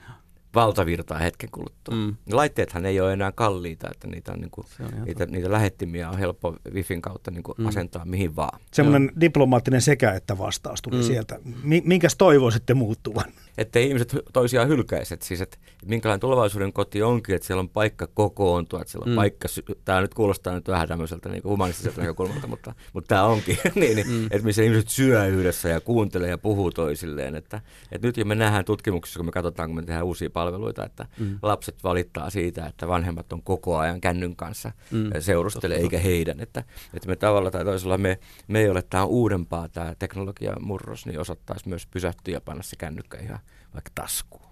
[0.55, 1.95] valtavirtaa hetken kuluttua.
[1.95, 2.17] Mm.
[2.33, 6.57] Laitteethan ei ole enää kalliita, että niitä, on niinku, on niitä, niitä lähettimiä on helppo
[6.73, 7.67] Wifin kautta niinku mm.
[7.67, 8.61] asentaa mihin vaan.
[8.73, 11.03] Semmoinen diplomaattinen sekä että vastaus tuli mm.
[11.03, 11.39] sieltä.
[11.85, 13.33] Minkäs toivoisitte muuttuvan?
[13.59, 18.81] Että ihmiset toisiaan hylkäiset, siis että minkälainen tulevaisuuden koti onkin, että siellä on paikka kokoontua,
[18.81, 19.17] että siellä on mm.
[19.17, 19.49] paikka,
[19.85, 24.09] tämä nyt kuulostaa nyt vähän tämmöiseltä niin humanistiselta näkökulmalta, mutta, mutta tämä onkin, niin, niin,
[24.09, 24.25] mm.
[24.25, 27.61] että missä ihmiset syö yhdessä ja kuuntelee ja puhuu toisilleen, että,
[27.93, 31.07] että nyt jo me nähdään tutkimuksissa, kun me katsotaan, kun me tehdään uusia palveluita, että
[31.19, 31.39] mm.
[31.43, 35.11] lapset valittaa siitä, että vanhemmat on koko ajan kännyn kanssa mm.
[35.21, 39.69] seurustelee, eikä heidän, että, että me tavalla tai toisella me, me ei ole tämä uudempaa
[39.69, 43.39] tämä teknologiamurros, niin osattaisi myös pysähtyä ja panna se kännykkä ihan
[43.75, 44.45] vaikka taskuun.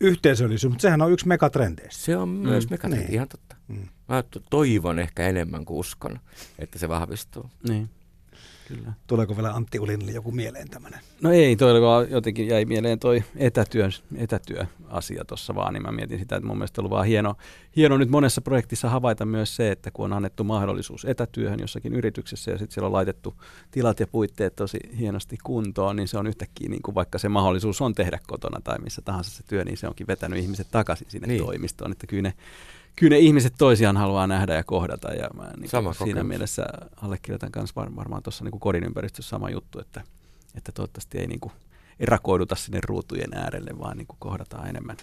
[0.00, 2.04] Yhteisöllisyys, mutta sehän on yksi megatrendeistä.
[2.04, 2.72] Se on myös mm.
[2.72, 3.14] megatrendi, niin.
[3.14, 3.56] ihan totta.
[3.68, 3.88] Mm.
[4.08, 6.20] Mä toivon ehkä enemmän kuin uskon,
[6.58, 7.50] että se vahvistuu.
[7.68, 7.90] Niin.
[8.68, 8.92] Kyllä.
[9.06, 11.00] Tuleeko vielä Antti Ulinille joku mieleen tämmöinen?
[11.22, 16.18] No ei, toi vaan jotenkin jäi mieleen toi etätyön, etätyöasia tuossa vaan, niin mä mietin
[16.18, 17.34] sitä, että mun mielestä on ollut vaan hieno,
[17.76, 22.50] hieno nyt monessa projektissa havaita myös se, että kun on annettu mahdollisuus etätyöhön jossakin yrityksessä
[22.50, 23.34] ja sitten siellä on laitettu
[23.70, 27.80] tilat ja puitteet tosi hienosti kuntoon, niin se on yhtäkkiä, niin kuin vaikka se mahdollisuus
[27.80, 31.26] on tehdä kotona tai missä tahansa se työ, niin se onkin vetänyt ihmiset takaisin sinne
[31.26, 31.44] niin.
[31.44, 32.34] toimistoon, että kyllä ne
[32.96, 35.12] kyllä ne ihmiset toisiaan haluaa nähdä ja kohdata.
[35.12, 36.28] Ja mä niin sama siinä kokemus.
[36.28, 36.66] mielessä
[36.96, 40.02] allekirjoitan myös var, varmaan tuossa niin kodin ympäristössä sama juttu, että,
[40.54, 41.52] että toivottavasti ei niin kuin
[42.00, 44.96] erakoiduta sinne ruutujen äärelle, vaan niin kuin kohdataan enemmän,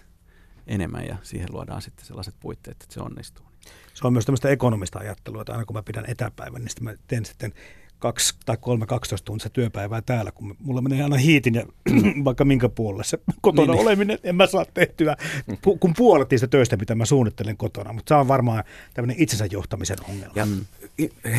[0.67, 3.45] enemmän ja siihen luodaan sitten sellaiset puitteet, että se onnistuu.
[3.93, 6.93] Se on myös tämmöistä ekonomista ajattelua, että aina kun mä pidän etäpäivän, niin sitten mä
[7.07, 7.53] teen sitten
[8.03, 11.65] kaksi tai kolme 12 tuntia työpäivää täällä, kun mulla menee aina hiitin ja
[12.25, 13.87] vaikka minkä puolelle se kotona niin, niin.
[13.87, 15.17] oleminen, en mä saa tehtyä,
[15.79, 19.97] kun puolet niistä töistä, mitä mä suunnittelen kotona, mutta se on varmaan tämmöinen itsensä johtamisen
[20.09, 20.33] ongelma.
[20.35, 20.47] Ja,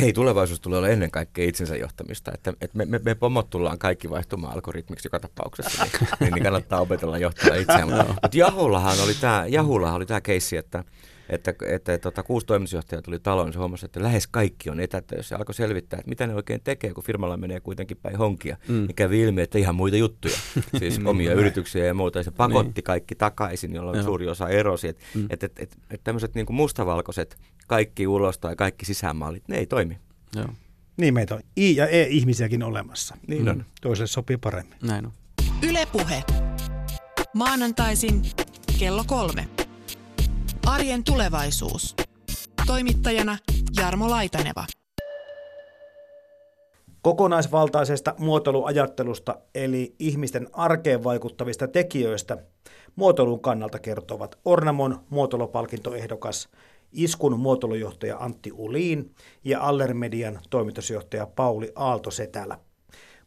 [0.00, 3.78] hei, tulevaisuus tulee olla ennen kaikkea itsensä johtamista, että, että me, me, me pomot tullaan
[3.78, 5.86] kaikki vaihtumaan algoritmiksi joka tapauksessa,
[6.20, 7.88] niin, niin kannattaa opetella johtaa itseään.
[8.22, 10.84] mutta Jahullahan oli tämä, Jahullahan oli tämä keissi, että
[11.28, 15.36] että, että tota, kuusi toimitusjohtajaa tuli taloon, niin se huomasi, että lähes kaikki on etätöissä.
[15.36, 18.56] Alkoi selvittää, että mitä ne oikein tekee, kun firmalla menee kuitenkin päin honkia.
[18.68, 18.74] Mm.
[18.74, 20.34] Niin kävi ilmi, että ihan muita juttuja,
[20.78, 22.18] siis niin, omia yrityksiä ja muuta.
[22.18, 22.84] Ja se pakotti niin.
[22.84, 24.04] kaikki takaisin, jolloin Joo.
[24.04, 24.88] suuri osa erosi.
[24.88, 25.26] Että mm.
[25.30, 29.98] et, et, et, et tämmöiset niin mustavalkoiset kaikki ulos tai kaikki sisäänmallit, ne ei toimi.
[30.36, 30.48] Joo.
[30.96, 33.16] Niin meitä on I- ja E-ihmisiäkin olemassa.
[33.26, 33.64] Niin on.
[33.80, 34.78] Toiselle sopii paremmin.
[34.82, 35.12] Näin on.
[35.68, 36.24] Ylepuhe.
[37.34, 38.22] Maanantaisin
[38.78, 39.48] kello kolme.
[40.66, 41.94] Arjen tulevaisuus.
[42.66, 43.38] Toimittajana
[43.76, 44.64] Jarmo Laitaneva.
[47.02, 52.38] Kokonaisvaltaisesta muotoiluajattelusta eli ihmisten arkeen vaikuttavista tekijöistä
[52.96, 56.48] muotoilun kannalta kertovat Ornamon muotoilupalkintoehdokas,
[56.92, 62.58] Iskun muotoilujohtaja Antti Uliin ja Allermedian toimitusjohtaja Pauli Aalto-Setälä.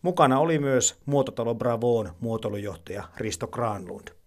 [0.02, 4.08] Mukana oli myös Muototalo Bravoon muotoilujohtaja Risto Granlund.